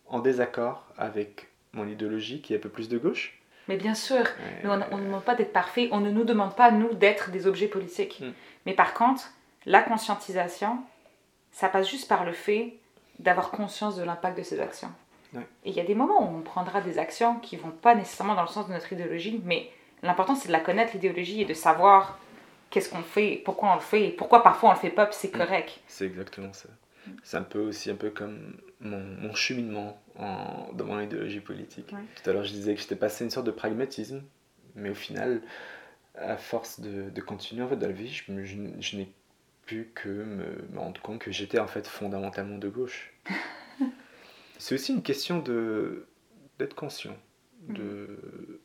en 0.07 0.19
désaccord 0.19 0.85
avec 0.97 1.49
mon 1.73 1.87
idéologie 1.87 2.41
qui 2.41 2.53
est 2.53 2.57
un 2.57 2.61
peu 2.61 2.69
plus 2.69 2.89
de 2.89 2.97
gauche. 2.97 3.39
Mais 3.67 3.77
bien 3.77 3.93
sûr, 3.93 4.23
on 4.63 4.77
ne 4.77 5.05
demande 5.05 5.23
pas 5.23 5.35
d'être 5.35 5.53
parfait, 5.53 5.89
on 5.91 5.99
ne 5.99 6.09
nous 6.09 6.23
demande 6.23 6.55
pas, 6.55 6.71
nous, 6.71 6.93
d'être 6.95 7.29
des 7.29 7.45
objets 7.45 7.67
politiques. 7.67 8.19
Mm. 8.19 8.31
Mais 8.65 8.73
par 8.73 8.95
contre, 8.95 9.29
la 9.67 9.83
conscientisation, 9.83 10.79
ça 11.51 11.69
passe 11.69 11.89
juste 11.89 12.07
par 12.07 12.23
le 12.25 12.33
fait 12.33 12.75
d'avoir 13.19 13.51
conscience 13.51 13.95
de 13.97 14.03
l'impact 14.03 14.37
de 14.37 14.43
ces 14.43 14.59
actions. 14.59 14.91
Ouais. 15.33 15.45
Et 15.65 15.69
il 15.69 15.75
y 15.75 15.79
a 15.79 15.83
des 15.83 15.95
moments 15.95 16.21
où 16.31 16.37
on 16.37 16.41
prendra 16.41 16.81
des 16.81 16.97
actions 16.97 17.35
qui 17.39 17.55
vont 17.57 17.71
pas 17.71 17.95
nécessairement 17.95 18.35
dans 18.35 18.41
le 18.43 18.47
sens 18.47 18.67
de 18.67 18.73
notre 18.73 18.91
idéologie, 18.93 19.41
mais 19.45 19.69
l'important 20.03 20.35
c'est 20.35 20.47
de 20.47 20.53
la 20.53 20.59
connaître, 20.59 20.93
l'idéologie, 20.93 21.41
et 21.41 21.45
de 21.45 21.53
savoir 21.53 22.17
qu'est-ce 22.69 22.89
qu'on 22.89 23.01
fait, 23.03 23.41
pourquoi 23.45 23.71
on 23.71 23.75
le 23.75 23.81
fait, 23.81 24.07
et 24.07 24.11
pourquoi 24.11 24.41
parfois 24.43 24.69
on 24.69 24.73
le 24.73 24.79
fait 24.79 24.89
pas, 24.89 25.09
c'est 25.11 25.33
Mm. 25.33 25.37
correct. 25.37 25.79
C'est 25.87 26.05
exactement 26.05 26.53
ça. 26.53 26.69
C'est 27.23 27.37
un 27.37 27.43
peu 27.43 27.59
aussi 27.59 27.89
un 27.89 27.95
peu 27.95 28.09
comme 28.11 28.55
mon, 28.81 28.99
mon 28.99 29.33
cheminement 29.33 29.99
en, 30.17 30.67
dans 30.73 30.85
mon 30.85 30.99
idéologie 30.99 31.39
politique. 31.39 31.91
Ouais. 31.91 31.99
Tout 32.23 32.29
à 32.29 32.33
l'heure, 32.33 32.43
je 32.43 32.51
disais 32.51 32.75
que 32.75 32.81
j'étais 32.81 32.95
passé 32.95 33.23
une 33.23 33.31
sorte 33.31 33.45
de 33.47 33.51
pragmatisme, 33.51 34.21
mais 34.75 34.89
au 34.91 34.95
final, 34.95 35.41
à 36.15 36.37
force 36.37 36.79
de, 36.79 37.09
de 37.09 37.21
continuer 37.21 37.63
en 37.63 37.67
fait 37.69 37.77
dans 37.77 37.87
la 37.87 37.93
vie, 37.93 38.09
je, 38.11 38.23
je 38.45 38.55
je 38.79 38.97
n'ai 38.97 39.11
pu 39.69 39.91
que 39.93 40.09
me, 40.09 40.67
me 40.71 40.79
rendre 40.79 40.99
compte 41.01 41.19
que 41.19 41.31
j'étais 41.31 41.59
en 41.59 41.67
fait 41.67 41.87
fondamentalement 41.87 42.57
de 42.57 42.69
gauche. 42.69 43.13
C'est 44.57 44.73
aussi 44.75 44.93
une 44.93 45.03
question 45.03 45.39
de 45.39 46.07
d'être 46.57 46.75
conscient 46.75 47.15
de, 47.69 48.59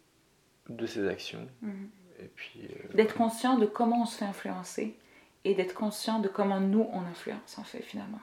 de 0.69 0.87
ses 0.87 1.07
actions. 1.07 1.47
Mhm. 1.63 1.91
Et 2.21 2.31
puis, 2.35 2.61
euh, 2.65 2.95
D'être 2.95 3.15
conscient 3.15 3.59
de 3.59 3.67
comment 3.67 4.03
on 4.03 4.07
se 4.07 4.19
fait 4.19 4.25
influencer, 4.25 4.97
et 5.45 5.55
d'être 5.55 5.75
conscient 5.75 6.21
de 6.21 6.29
comment 6.29 6.61
nous 6.61 6.89
on 6.93 7.03
influence 7.03 7.59
en 7.59 7.65
fait 7.65 7.83
finalement. 7.83 8.21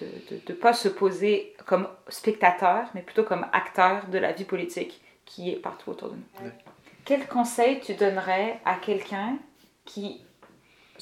De 0.00 0.06
ne 0.48 0.54
pas 0.54 0.72
se 0.72 0.88
poser 0.88 1.54
comme 1.66 1.88
spectateur, 2.08 2.88
mais 2.94 3.02
plutôt 3.02 3.24
comme 3.24 3.46
acteur 3.52 4.06
de 4.08 4.18
la 4.18 4.32
vie 4.32 4.44
politique 4.44 5.00
qui 5.24 5.50
est 5.50 5.56
partout 5.56 5.90
autour 5.90 6.10
de 6.10 6.16
nous. 6.16 6.50
Quel 7.04 7.26
conseil 7.26 7.80
tu 7.80 7.94
donnerais 7.94 8.60
à 8.64 8.76
quelqu'un 8.76 9.38
qui 9.84 10.24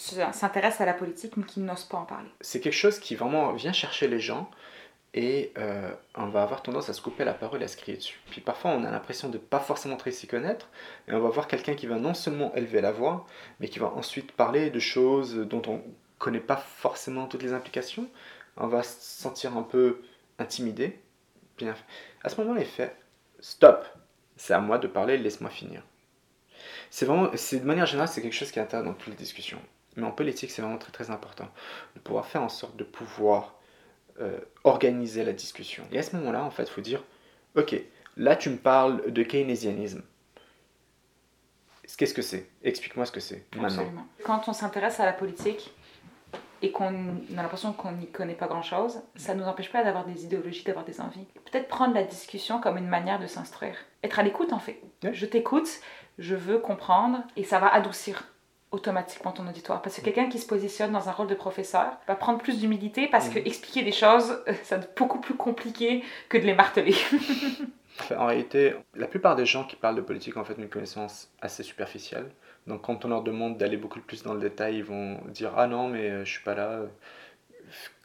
se- 0.01 0.33
s'intéresse 0.33 0.81
à 0.81 0.87
la 0.87 0.95
politique 0.95 1.37
mais 1.37 1.45
qui 1.45 1.61
n'ose 1.61 1.85
pas 1.85 1.99
en 1.99 2.05
parler 2.05 2.29
c'est 2.41 2.61
quelque 2.61 2.73
chose 2.85 2.99
qui 2.99 3.15
vraiment 3.17 3.53
vient 3.53 3.73
chercher 3.73 4.09
les 4.09 4.21
gens 4.21 4.51
et 5.13 5.53
euh, 5.59 5.91
on 6.15 6.27
va 6.29 6.43
avoir 6.43 6.63
tendance 6.63 6.89
à 6.89 6.93
se 6.93 7.01
couper 7.03 7.25
la 7.25 7.35
parole 7.35 7.63
et 7.63 7.65
à 7.65 7.69
se 7.69 7.77
crier 7.77 7.97
dessus. 7.97 8.21
Puis 8.31 8.41
parfois 8.41 8.71
on 8.73 8.85
a 8.85 8.91
l'impression 8.93 9.29
de 9.29 9.39
pas 9.39 9.59
forcément 9.59 9.97
très 9.97 10.13
s'y 10.13 10.29
connaître 10.29 10.69
et 11.09 11.13
on 11.13 11.21
va 11.21 11.29
voir 11.31 11.49
quelqu'un 11.49 11.75
qui 11.75 11.87
va 11.89 11.97
non 11.99 12.15
seulement 12.15 12.55
élever 12.55 12.81
la 12.81 12.93
voix, 12.93 13.27
mais 13.59 13.69
qui 13.69 13.81
va 13.81 13.89
ensuite 13.89 14.31
parler 14.33 14.71
de 14.71 14.79
choses 14.79 15.35
dont 15.35 15.63
on 15.67 15.83
connaît 16.19 16.39
pas 16.41 16.57
forcément 16.57 17.27
toutes 17.27 17.43
les 17.43 17.53
implications. 17.53 18.09
On 18.57 18.69
va 18.69 18.83
se 18.85 18.97
sentir 19.01 19.57
un 19.57 19.63
peu 19.65 20.01
intimidé. 20.39 21.01
Bien, 21.59 21.75
à 22.23 22.29
ce 22.29 22.41
moment-là, 22.41 22.61
il 22.61 22.67
fait 22.67 22.95
stop, 23.41 23.85
c'est 24.37 24.55
à 24.55 24.61
moi 24.61 24.79
de 24.79 24.87
parler, 24.87 25.19
laisse-moi 25.19 25.51
finir. 25.51 25.83
C'est 26.91 27.07
vraiment, 27.07 27.31
c'est 27.37 27.61
de 27.61 27.65
manière 27.67 27.87
générale, 27.87 28.09
c'est 28.09 28.23
quelque 28.23 28.35
chose 28.35 28.51
qui 28.53 28.59
est 28.59 28.63
interne 28.63 28.87
dans 28.87 28.95
toutes 28.95 29.09
les 29.09 29.15
discussions. 29.17 29.61
Mais 29.97 30.07
en 30.07 30.13
politique, 30.13 30.51
c'est 30.51 30.63
vraiment 30.63 30.79
très 30.79 30.93
très 30.93 31.11
important 31.11 31.49
de 31.95 32.01
pouvoir 32.01 32.27
faire 32.27 32.43
en 32.43 32.49
sorte 32.49 32.77
de 32.77 32.85
pouvoir 32.85 33.55
euh, 34.21 34.39
organiser 34.65 35.25
la 35.25 35.33
discussion. 35.33 35.85
Et 35.93 35.99
à 35.99 36.03
ce 36.03 36.15
moment-là, 36.17 36.45
en 36.45 36.51
fait, 36.51 36.65
il 36.65 36.71
faut 36.71 36.81
dire, 36.81 37.03
ok, 37.57 37.75
là 38.17 38.37
tu 38.37 38.51
me 38.51 38.57
parles 38.57 39.11
de 39.11 39.23
keynésianisme. 39.23 40.03
Qu'est-ce 41.97 42.15
que 42.15 42.23
c'est? 42.23 42.49
Explique-moi 42.63 43.05
ce 43.05 43.13
que 43.13 43.21
c'est 43.21 43.45
maintenant. 43.57 44.07
Quand 44.25 44.49
on 44.49 44.53
s'intéresse 44.53 45.01
à 45.01 45.05
la 45.05 45.13
politique 45.13 45.73
et 46.63 46.71
qu'on 46.71 46.93
a 47.37 47.43
l'impression 47.43 47.73
qu'on 47.73 47.93
n'y 47.93 48.07
connaît 48.07 48.35
pas 48.35 48.47
grand-chose, 48.47 49.01
ça 49.17 49.35
ne 49.35 49.41
nous 49.41 49.47
empêche 49.47 49.73
pas 49.73 49.83
d'avoir 49.83 50.07
des 50.07 50.25
idéologies, 50.25 50.65
d'avoir 50.65 50.85
des 50.85 51.01
envies. 51.01 51.27
Peut-être 51.51 51.69
prendre 51.69 51.95
la 51.95 52.05
discussion 52.05 52.61
comme 52.61 52.79
une 52.79 52.89
manière 52.89 53.19
de 53.19 53.27
s'instruire. 53.27 53.77
Être 54.03 54.19
à 54.19 54.23
l'écoute, 54.23 54.53
en 54.53 54.59
fait. 54.59 54.81
Je 55.13 55.27
t'écoute, 55.27 55.69
je 56.19 56.35
veux 56.35 56.59
comprendre, 56.59 57.23
et 57.37 57.45
ça 57.45 57.59
va 57.59 57.69
adoucir 57.69 58.25
automatiquement 58.73 59.33
ton 59.33 59.47
auditoire. 59.49 59.83
Parce 59.83 59.97
que 59.97 60.03
quelqu'un 60.03 60.29
qui 60.29 60.39
se 60.39 60.47
positionne 60.47 60.93
dans 60.93 61.09
un 61.09 61.13
rôle 61.13 61.27
de 61.29 61.35
professeur 61.35 61.93
va 62.07 62.15
prendre 62.15 62.39
plus 62.39 62.59
d'humilité 62.61 63.09
parce 63.09 63.29
que 63.29 63.39
Mhm. 63.41 63.47
expliquer 63.47 63.83
des 63.83 63.93
choses, 63.93 64.43
euh, 64.49 64.55
ça 64.65 64.77
va 64.77 64.85
être 64.85 64.97
beaucoup 64.97 65.21
plus 65.21 65.35
compliqué 65.35 66.05
que 66.29 66.39
de 66.39 66.45
les 66.45 66.55
marteler. 66.55 66.95
En 68.17 68.27
réalité, 68.27 68.75
la 68.95 69.07
plupart 69.09 69.37
des 69.37 69.45
gens 69.45 69.65
qui 69.65 69.77
parlent 69.77 69.97
de 69.97 70.01
politique 70.01 70.37
en 70.37 70.45
fait 70.45 70.55
ont 70.59 70.63
une 70.63 70.69
connaissance 70.71 71.31
assez 71.43 71.63
superficielle. 71.63 72.31
Donc 72.67 72.83
quand 72.83 73.05
on 73.05 73.09
leur 73.09 73.23
demande 73.23 73.59
d'aller 73.59 73.77
beaucoup 73.77 74.01
plus 74.01 74.23
dans 74.23 74.33
le 74.35 74.41
détail, 74.41 74.77
ils 74.79 74.85
vont 74.85 75.21
dire 75.29 75.53
ah 75.57 75.67
non 75.67 75.89
mais 75.89 76.09
euh, 76.11 76.25
je 76.25 76.31
suis 76.31 76.43
pas 76.45 76.55
là. 76.55 76.69
euh, 76.71 76.87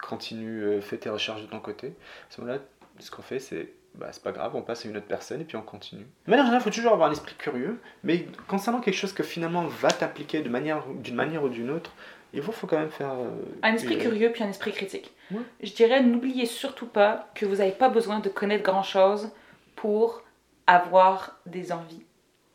Continue, 0.01 0.63
euh, 0.63 0.81
fais 0.81 0.97
tes 0.97 1.09
recherches 1.09 1.41
de 1.41 1.47
ton 1.47 1.59
côté. 1.59 1.87
À 1.87 2.33
ce 2.35 2.41
moment-là, 2.41 2.59
ce 2.99 3.11
qu'on 3.11 3.21
fait 3.21 3.39
c'est 3.39 3.69
bah, 3.95 4.07
c'est 4.11 4.21
pas 4.23 4.33
grave, 4.33 4.53
on 4.55 4.61
passe 4.61 4.85
à 4.85 4.89
une 4.89 4.97
autre 4.97 5.05
personne 5.05 5.39
et 5.39 5.45
puis 5.45 5.55
on 5.55 5.61
continue. 5.61 6.05
De 6.25 6.29
manière 6.31 6.45
générale, 6.45 6.61
il 6.61 6.63
faut 6.69 6.75
toujours 6.75 6.91
avoir 6.91 7.07
un 7.07 7.13
esprit 7.13 7.33
curieux, 7.35 7.79
mais 8.03 8.27
concernant 8.47 8.81
quelque 8.81 8.93
chose 8.97 9.13
que 9.13 9.23
finalement 9.23 9.63
va 9.67 9.89
t'appliquer 9.89 10.41
de 10.41 10.49
manière, 10.49 10.83
d'une 10.95 11.15
manière 11.15 11.43
ou 11.45 11.47
d'une 11.49 11.69
autre, 11.69 11.91
il 12.33 12.41
faut, 12.41 12.51
faut 12.51 12.67
quand 12.67 12.77
même 12.77 12.91
faire. 12.91 13.13
euh, 13.13 13.29
Un 13.63 13.73
esprit 13.75 13.97
curieux 13.97 14.33
puis 14.33 14.43
un 14.43 14.49
esprit 14.49 14.73
critique. 14.73 15.13
Ouais. 15.31 15.39
Je 15.63 15.71
dirais, 15.71 16.03
n'oubliez 16.03 16.45
surtout 16.45 16.87
pas 16.87 17.29
que 17.35 17.45
vous 17.45 17.55
n'avez 17.57 17.71
pas 17.71 17.87
besoin 17.87 18.19
de 18.19 18.27
connaître 18.27 18.63
grand-chose 18.63 19.29
pour 19.77 20.21
avoir 20.67 21.37
des 21.45 21.71
envies 21.71 22.03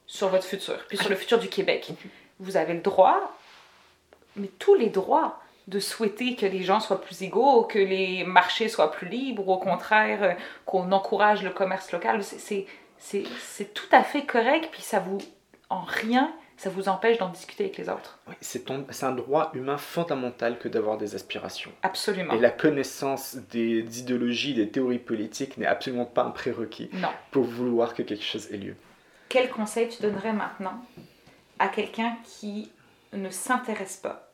sur 0.07 0.29
votre 0.29 0.44
futur, 0.44 0.76
puis 0.88 0.98
sur 0.98 1.09
le 1.09 1.16
futur 1.16 1.38
du 1.38 1.48
Québec. 1.48 1.90
Vous 2.38 2.59
avez 2.59 2.74
le 2.74 2.81
droit, 2.81 3.35
mais 4.37 4.48
tous 4.59 4.74
les 4.74 4.90
droits, 4.90 5.40
de 5.71 5.79
souhaiter 5.79 6.35
que 6.37 6.45
les 6.47 6.63
gens 6.63 6.81
soient 6.81 7.01
plus 7.01 7.23
égaux, 7.23 7.63
que 7.63 7.79
les 7.79 8.25
marchés 8.25 8.69
soient 8.69 8.91
plus 8.91 9.09
libres, 9.09 9.49
ou 9.49 9.53
au 9.53 9.59
contraire, 9.59 10.23
euh, 10.23 10.33
qu'on 10.67 10.91
encourage 10.93 11.43
le 11.43 11.51
commerce 11.51 11.93
local. 11.93 12.23
C'est- 12.23 12.67
tout 13.73 13.89
à 13.93 14.03
fait 14.03 14.25
correct, 14.27 14.69
puis 14.73 14.83
ça 14.83 14.99
vous, 15.01 15.19
en 15.71 15.81
rien, 15.81 16.33
ça 16.57 16.69
vous 16.69 16.89
empêche 16.91 17.17
d'en 17.19 17.29
discuter 17.31 17.65
avec 17.65 17.79
les 17.79 17.89
autres. 17.89 18.19
Oui, 18.29 18.35
c'est 18.41 18.69
un 19.05 19.13
droit 19.13 19.51
humain 19.55 19.79
fondamental 19.79 20.59
que 20.59 20.69
d'avoir 20.69 20.99
des 20.99 21.15
aspirations. 21.15 21.71
Absolument. 21.83 22.35
Et 22.35 22.39
la 22.39 22.51
connaissance 22.51 23.37
des 23.51 24.01
idéologies, 24.01 24.53
des 24.55 24.69
théories 24.69 24.99
politiques 24.99 25.57
n'est 25.57 25.67
absolument 25.67 26.05
pas 26.05 26.25
un 26.25 26.31
prérequis 26.31 26.91
Non. 26.93 27.09
pour 27.31 27.45
vouloir 27.45 27.95
que 27.95 28.03
quelque 28.03 28.25
chose 28.25 28.53
ait 28.53 28.59
lieu. 28.59 28.77
Quel 29.31 29.49
conseil 29.49 29.89
tu 29.89 30.03
donnerais 30.03 30.33
maintenant 30.35 30.85
à 31.59 31.69
quelqu'un 31.69 32.17
qui 32.25 32.71
ne 33.13 33.31
s'intéresse 33.31 33.97
pas 33.97 34.30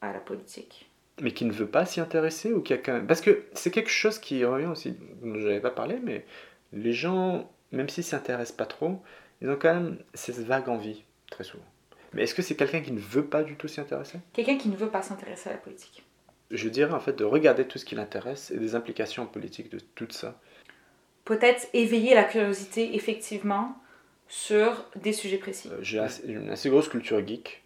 à 0.00 0.12
la 0.12 0.20
politique 0.20 0.90
Mais 1.20 1.32
qui 1.32 1.44
ne 1.44 1.52
veut 1.52 1.68
pas 1.68 1.86
s'y 1.86 2.00
intéresser 2.00 2.52
ou 2.52 2.60
qui 2.60 2.72
a 2.72 2.78
quand 2.78 2.92
même... 2.92 3.06
Parce 3.06 3.20
que 3.20 3.44
c'est 3.54 3.70
quelque 3.70 3.90
chose 3.90 4.18
qui 4.18 4.44
revient 4.44 4.66
aussi, 4.66 4.96
dont 5.22 5.38
je 5.38 5.46
n'avais 5.46 5.60
pas 5.60 5.70
parlé, 5.70 5.98
mais 6.02 6.24
les 6.72 6.92
gens, 6.92 7.50
même 7.72 7.88
s'ils 7.88 8.04
s'y 8.04 8.14
intéressent 8.14 8.56
pas 8.56 8.66
trop, 8.66 9.02
ils 9.40 9.50
ont 9.50 9.56
quand 9.56 9.74
même 9.74 9.98
cette 10.14 10.38
vague 10.38 10.68
envie, 10.68 11.04
très 11.30 11.44
souvent. 11.44 11.64
Mais 12.12 12.22
est-ce 12.22 12.34
que 12.34 12.42
c'est 12.42 12.56
quelqu'un 12.56 12.80
qui 12.80 12.92
ne 12.92 13.00
veut 13.00 13.26
pas 13.26 13.42
du 13.42 13.56
tout 13.56 13.68
s'y 13.68 13.80
intéresser? 13.80 14.18
Quelqu'un 14.32 14.56
qui 14.56 14.68
ne 14.68 14.76
veut 14.76 14.88
pas 14.88 15.02
s'intéresser 15.02 15.50
à 15.50 15.52
la 15.52 15.58
politique. 15.58 16.04
Je 16.50 16.68
dirais 16.68 16.92
en 16.92 17.00
fait 17.00 17.12
de 17.12 17.24
regarder 17.24 17.66
tout 17.66 17.78
ce 17.78 17.84
qui 17.84 17.94
l'intéresse 17.94 18.50
et 18.50 18.58
des 18.58 18.74
implications 18.74 19.26
politiques 19.26 19.70
de 19.70 19.80
tout 19.94 20.06
ça. 20.10 20.40
Peut-être 21.24 21.66
éveiller 21.74 22.14
la 22.14 22.22
curiosité, 22.22 22.94
effectivement, 22.94 23.76
sur 24.28 24.88
des 24.94 25.12
sujets 25.12 25.38
précis. 25.38 25.68
Euh, 25.72 25.78
J'ai 25.82 26.00
une 26.24 26.50
assez 26.50 26.70
grosse 26.70 26.88
culture 26.88 27.26
geek, 27.26 27.64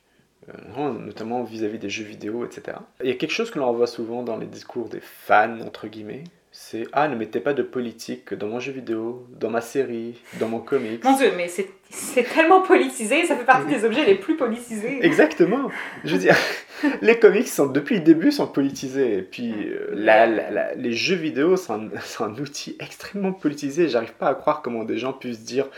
notamment 0.77 1.43
vis-à-vis 1.43 1.79
des 1.79 1.91
jeux 1.91 2.05
vidéo, 2.05 2.45
etc. 2.45 2.79
Il 3.03 3.09
y 3.09 3.13
a 3.13 3.15
quelque 3.17 3.33
chose 3.33 3.51
que 3.51 3.59
l'on 3.59 3.73
voit 3.73 3.87
souvent 3.87 4.23
dans 4.23 4.37
les 4.37 4.47
discours 4.47 4.89
des 4.89 5.01
fans, 5.01 5.61
entre 5.61 5.87
guillemets, 5.89 6.25
c'est 6.53 6.89
«Ah, 6.93 7.07
ne 7.07 7.15
mettez 7.15 7.39
pas 7.39 7.53
de 7.55 7.63
politique 7.63 8.35
dans 8.35 8.49
mon 8.49 8.59
jeu 8.59 8.73
vidéo, 8.73 9.25
dans 9.39 9.51
ma 9.51 9.61
série, 9.61 10.21
dans 10.41 10.49
mon 10.49 10.59
comics. 10.59 11.05
Mon 11.05 11.17
Dieu, 11.17 11.31
mais 11.37 11.47
c'est 11.49 12.25
tellement 12.35 12.63
politisé, 12.63 13.25
ça 13.25 13.37
fait 13.37 13.45
partie 13.45 13.73
des 13.73 13.85
objets 13.85 14.05
les 14.05 14.17
plus 14.17 14.37
politisés.» 14.37 14.99
Exactement 15.05 15.71
Je 16.05 16.13
veux 16.15 16.19
dire, 16.21 16.35
les 17.03 17.19
comics, 17.21 17.47
sont, 17.47 17.67
depuis 17.67 17.97
le 17.97 18.01
début, 18.01 18.33
sont 18.33 18.49
politisés. 18.49 19.19
Et 19.19 19.23
puis, 19.23 19.53
euh, 19.69 19.91
la- 19.93 20.27
la- 20.27 20.51
la- 20.51 20.75
les 20.75 20.93
jeux 20.93 21.15
vidéo, 21.15 21.55
un, 21.69 21.89
c'est 22.03 22.25
un 22.25 22.35
outil 22.37 22.77
extrêmement 22.81 23.33
politisé. 23.33 23.89
J'arrive 23.89 24.15
pas 24.15 24.27
à 24.29 24.35
croire 24.35 24.61
comment 24.63 24.83
des 24.83 24.99
gens 24.99 25.13
puissent 25.13 25.45
dire, 25.45 25.69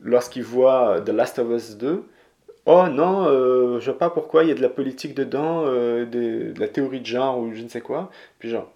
lorsqu'ils 0.00 0.44
voient 0.44 1.00
The 1.04 1.08
Last 1.10 1.40
of 1.40 1.50
Us 1.50 1.76
2, 1.76 2.04
Oh 2.66 2.86
non, 2.88 3.26
euh, 3.28 3.80
je 3.80 3.86
vois 3.90 3.98
pas 3.98 4.10
pourquoi 4.10 4.44
il 4.44 4.48
y 4.50 4.52
a 4.52 4.54
de 4.54 4.60
la 4.62 4.68
politique 4.68 5.14
dedans, 5.14 5.64
euh, 5.66 6.04
de, 6.04 6.52
de 6.52 6.60
la 6.60 6.68
théorie 6.68 7.00
de 7.00 7.06
genre 7.06 7.38
ou 7.38 7.54
je 7.54 7.62
ne 7.62 7.68
sais 7.68 7.80
quoi. 7.80 8.10
Puis 8.38 8.50
genre, 8.50 8.70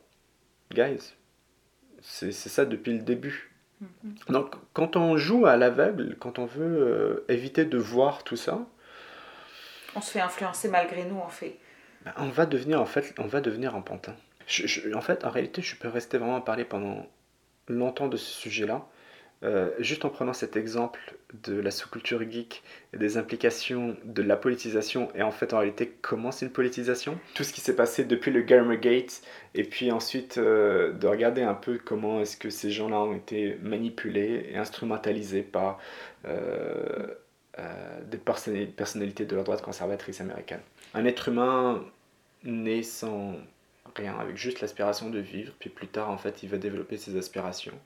guys, 0.72 1.14
c'est 2.02 2.32
c'est 2.32 2.48
ça 2.48 2.64
depuis 2.64 2.92
le 2.92 3.00
début. 3.00 3.50
Mhm. 3.80 4.14
Donc 4.30 4.54
quand 4.72 4.96
on 4.96 5.16
joue 5.16 5.46
à 5.46 5.56
l'aveugle, 5.56 6.16
quand 6.18 6.38
on 6.38 6.46
veut 6.46 6.64
euh, 6.64 7.24
éviter 7.28 7.64
de 7.66 7.78
voir 7.78 8.24
tout 8.24 8.36
ça, 8.36 8.66
On 9.96 10.00
se 10.00 10.10
fait 10.12 10.20
influencer 10.20 10.68
malgré 10.68 11.04
nous, 11.04 11.18
en 11.18 11.28
fait. 11.28 11.56
bah, 12.04 12.14
on 12.18 12.28
va 12.28 12.46
devenir 12.46 12.80
en 12.80 12.86
fait, 12.86 13.14
on 13.18 13.26
va 13.26 13.40
devenir 13.40 13.74
un 13.76 13.80
pantin. 13.82 14.14
Je- 14.46 14.66
je- 14.66 14.92
en 14.94 15.00
fait, 15.00 15.24
en 15.24 15.30
réalité, 15.30 15.62
je 15.62 15.76
peux 15.76 15.88
rester 15.88 16.18
vraiment 16.18 16.36
à 16.36 16.40
parler 16.40 16.64
pendant 16.64 17.06
longtemps 17.68 18.08
de 18.08 18.16
ce 18.16 18.30
sujet-là. 18.40 18.86
Euh, 19.44 19.70
juste 19.78 20.06
en 20.06 20.08
prenant 20.08 20.32
cet 20.32 20.56
exemple 20.56 21.16
de 21.42 21.54
la 21.54 21.70
sous-culture 21.70 22.22
geek 22.30 22.62
et 22.94 22.96
des 22.96 23.18
implications 23.18 23.94
de 24.04 24.22
la 24.22 24.36
politisation, 24.36 25.10
et 25.14 25.22
en 25.22 25.32
fait, 25.32 25.52
en 25.52 25.58
réalité, 25.58 25.92
comment 26.00 26.32
c'est 26.32 26.46
une 26.46 26.52
politisation 26.52 27.18
Tout 27.34 27.44
ce 27.44 27.52
qui 27.52 27.60
s'est 27.60 27.76
passé 27.76 28.04
depuis 28.04 28.30
le 28.30 28.40
Gamergate, 28.40 29.20
et 29.54 29.64
puis 29.64 29.92
ensuite 29.92 30.38
euh, 30.38 30.92
de 30.92 31.06
regarder 31.06 31.42
un 31.42 31.52
peu 31.54 31.78
comment 31.78 32.22
est-ce 32.22 32.38
que 32.38 32.48
ces 32.48 32.70
gens-là 32.70 33.00
ont 33.00 33.14
été 33.14 33.58
manipulés 33.62 34.46
et 34.50 34.56
instrumentalisés 34.56 35.42
par 35.42 35.78
euh, 36.26 37.06
des 38.10 38.18
personnali- 38.18 38.66
personnalités 38.66 39.26
de 39.26 39.36
la 39.36 39.42
droite 39.42 39.62
conservatrice 39.62 40.20
américaine. 40.20 40.60
Un 40.94 41.04
être 41.04 41.28
humain 41.28 41.84
né 42.44 42.82
sans 42.82 43.34
rien, 43.94 44.16
avec 44.18 44.36
juste 44.36 44.60
l'aspiration 44.60 45.10
de 45.10 45.18
vivre, 45.18 45.52
puis 45.58 45.70
plus 45.70 45.88
tard, 45.88 46.08
en 46.08 46.18
fait, 46.18 46.42
il 46.42 46.48
va 46.48 46.56
développer 46.56 46.96
ses 46.96 47.16
aspirations. 47.16 47.78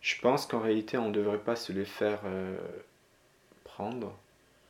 Je 0.00 0.20
pense 0.20 0.46
qu'en 0.46 0.60
réalité, 0.60 0.96
on 0.98 1.08
ne 1.08 1.14
devrait 1.14 1.38
pas 1.38 1.56
se 1.56 1.72
les 1.72 1.84
faire 1.84 2.20
euh, 2.24 2.56
prendre. 3.64 4.12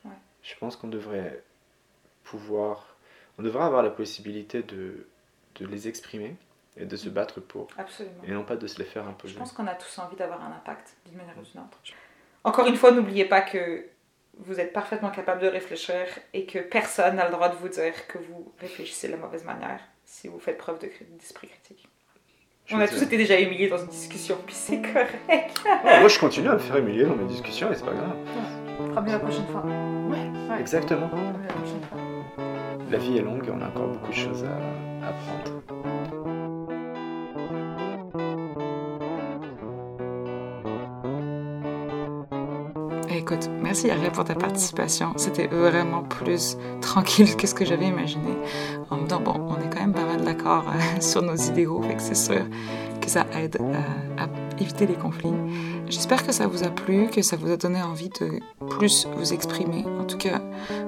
Ouais. 0.04 0.10
Je 0.42 0.54
pense 0.56 0.76
qu'on 0.76 0.88
devrait 0.88 1.42
pouvoir... 2.24 2.96
On 3.38 3.42
devrait 3.42 3.64
avoir 3.64 3.82
la 3.82 3.90
possibilité 3.90 4.62
de, 4.62 5.06
de 5.56 5.66
les 5.66 5.88
exprimer 5.88 6.36
et 6.76 6.84
de 6.84 6.96
se 6.96 7.08
battre 7.08 7.40
pour, 7.40 7.68
Absolument. 7.78 8.22
et 8.24 8.30
non 8.32 8.44
pas 8.44 8.56
de 8.56 8.66
se 8.66 8.78
les 8.78 8.84
faire 8.84 9.06
imposer. 9.06 9.34
Je 9.34 9.38
pense 9.38 9.52
qu'on 9.52 9.66
a 9.66 9.74
tous 9.74 9.98
envie 9.98 10.16
d'avoir 10.16 10.42
un 10.44 10.52
impact 10.52 10.96
d'une 11.06 11.16
manière 11.16 11.36
ou 11.38 11.42
d'une 11.42 11.60
autre. 11.60 11.78
Encore 12.44 12.66
une 12.66 12.76
fois, 12.76 12.90
n'oubliez 12.90 13.24
pas 13.24 13.40
que 13.40 13.86
vous 14.38 14.60
êtes 14.60 14.72
parfaitement 14.72 15.10
capable 15.10 15.42
de 15.42 15.46
réfléchir 15.48 16.06
et 16.32 16.46
que 16.46 16.58
personne 16.58 17.16
n'a 17.16 17.26
le 17.26 17.32
droit 17.32 17.48
de 17.48 17.56
vous 17.56 17.68
dire 17.68 18.06
que 18.06 18.18
vous 18.18 18.52
réfléchissez 18.58 19.08
de 19.08 19.12
la 19.12 19.18
mauvaise 19.18 19.44
manière 19.44 19.80
si 20.04 20.28
vous 20.28 20.40
faites 20.40 20.58
preuve 20.58 20.78
de 20.80 20.88
d'esprit 21.18 21.48
critique. 21.48 21.88
Je 22.70 22.76
On 22.76 22.80
a 22.80 22.86
tous 22.86 23.02
été 23.02 23.16
déjà 23.16 23.40
humiliés 23.40 23.68
dans 23.68 23.78
une 23.78 23.88
discussion, 23.88 24.36
puis 24.46 24.54
c'est 24.54 24.80
correct. 24.80 25.60
Moi, 25.84 26.06
je 26.06 26.18
continue 26.20 26.48
à 26.48 26.52
me 26.52 26.58
faire 26.58 26.76
humilier 26.76 27.04
dans 27.04 27.16
mes 27.16 27.24
discussions 27.24 27.72
et 27.72 27.74
c'est 27.74 27.84
pas 27.84 27.92
grave. 27.92 28.14
On 28.78 28.90
fera 28.90 29.00
mieux 29.00 29.10
la 29.10 29.18
prochaine 29.18 29.46
fois. 29.50 29.64
Ouais, 29.66 30.52
ouais. 30.52 30.60
Exactement. 30.60 31.10
La 31.12 31.52
prochaine 31.52 31.82
fois. 31.88 31.98
La 32.88 32.98
vie 32.98 33.18
est 33.18 33.22
longue 33.22 33.44
et 33.44 33.50
on 33.50 33.60
a 33.60 33.66
encore 33.66 33.88
beaucoup 33.88 34.10
de 34.10 34.16
choses 34.16 34.44
à 34.44 35.08
apprendre. 35.08 35.62
Merci 43.62 43.88
Yaria 43.88 44.10
pour 44.10 44.24
ta 44.24 44.34
participation. 44.34 45.12
C'était 45.16 45.46
vraiment 45.46 46.02
plus 46.02 46.56
tranquille 46.80 47.36
que 47.36 47.46
ce 47.46 47.54
que 47.54 47.64
j'avais 47.64 47.86
imaginé. 47.86 48.36
En 48.90 48.96
même 48.96 49.06
temps, 49.06 49.20
bon, 49.20 49.34
on 49.48 49.56
est 49.56 49.70
quand 49.70 49.80
même 49.80 49.92
pas 49.92 50.04
mal 50.04 50.24
d'accord 50.24 50.64
euh, 50.68 51.00
sur 51.00 51.22
nos 51.22 51.36
idéaux, 51.36 51.82
fait 51.82 51.96
c'est 51.98 52.14
sûr 52.14 52.44
que 53.00 53.08
ça 53.08 53.26
aide 53.34 53.56
euh, 53.60 53.74
à 54.18 54.28
éviter 54.60 54.86
les 54.86 54.94
conflits. 54.94 55.32
J'espère 55.88 56.24
que 56.26 56.32
ça 56.32 56.46
vous 56.46 56.64
a 56.64 56.68
plu, 56.68 57.08
que 57.08 57.22
ça 57.22 57.36
vous 57.36 57.50
a 57.50 57.56
donné 57.56 57.82
envie 57.82 58.10
de 58.20 58.40
plus 58.68 59.06
vous 59.16 59.32
exprimer. 59.32 59.84
En 59.98 60.04
tout 60.04 60.18
cas, 60.18 60.40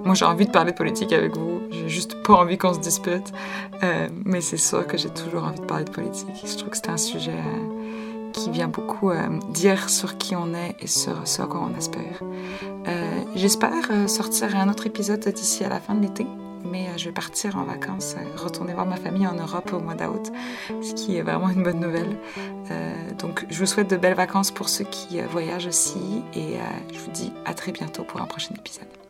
moi 0.04 0.14
j'ai 0.14 0.24
envie 0.24 0.46
de 0.46 0.50
parler 0.50 0.72
politique 0.72 1.12
avec 1.12 1.36
vous. 1.36 1.60
J'ai 1.70 1.88
juste 1.88 2.22
pas 2.22 2.34
envie 2.34 2.58
qu'on 2.58 2.74
se 2.74 2.80
dispute. 2.80 3.32
Euh, 3.82 4.08
mais 4.24 4.40
c'est 4.40 4.58
sûr 4.58 4.86
que 4.86 4.98
j'ai 4.98 5.10
toujours 5.10 5.44
envie 5.44 5.60
de 5.60 5.66
parler 5.66 5.84
de 5.84 5.90
politique. 5.90 6.28
Je 6.44 6.56
trouve 6.56 6.70
que 6.70 6.76
c'est 6.76 6.90
un 6.90 6.98
sujet 6.98 7.32
qui 8.32 8.50
vient 8.50 8.68
beaucoup 8.68 9.10
euh, 9.10 9.38
dire 9.50 9.88
sur 9.88 10.18
qui 10.18 10.34
on 10.34 10.54
est 10.54 10.76
et 10.80 10.86
sur 10.86 11.26
ce 11.26 11.42
à 11.42 11.46
quoi 11.46 11.68
on 11.70 11.76
aspire. 11.76 12.22
Euh, 12.88 13.22
J'espère 13.34 13.90
euh, 13.90 14.06
sortir 14.08 14.56
un 14.56 14.68
autre 14.68 14.86
épisode 14.86 15.26
d'ici 15.28 15.64
à 15.64 15.68
la 15.68 15.80
fin 15.80 15.94
de 15.94 16.02
l'été. 16.02 16.26
Mais 16.64 16.88
euh, 16.88 16.96
je 16.96 17.06
vais 17.06 17.12
partir 17.12 17.56
en 17.56 17.64
vacances, 17.64 18.16
retourner 18.36 18.72
voir 18.72 18.86
ma 18.86 18.96
famille 18.96 19.26
en 19.26 19.34
Europe 19.34 19.72
au 19.72 19.80
mois 19.80 19.94
d'août, 19.94 20.32
ce 20.68 20.94
qui 20.94 21.16
est 21.16 21.22
vraiment 21.22 21.50
une 21.50 21.62
bonne 21.62 21.80
nouvelle. 21.80 22.16
Donc 23.18 23.44
je 23.50 23.58
vous 23.58 23.66
souhaite 23.66 23.90
de 23.90 23.96
belles 23.96 24.14
vacances 24.14 24.50
pour 24.50 24.68
ceux 24.68 24.84
qui 24.84 25.20
voyagent 25.20 25.66
aussi 25.66 26.22
et 26.34 26.56
je 26.92 26.98
vous 26.98 27.10
dis 27.10 27.32
à 27.44 27.52
très 27.52 27.72
bientôt 27.72 28.04
pour 28.04 28.22
un 28.22 28.26
prochain 28.26 28.54
épisode. 28.54 29.01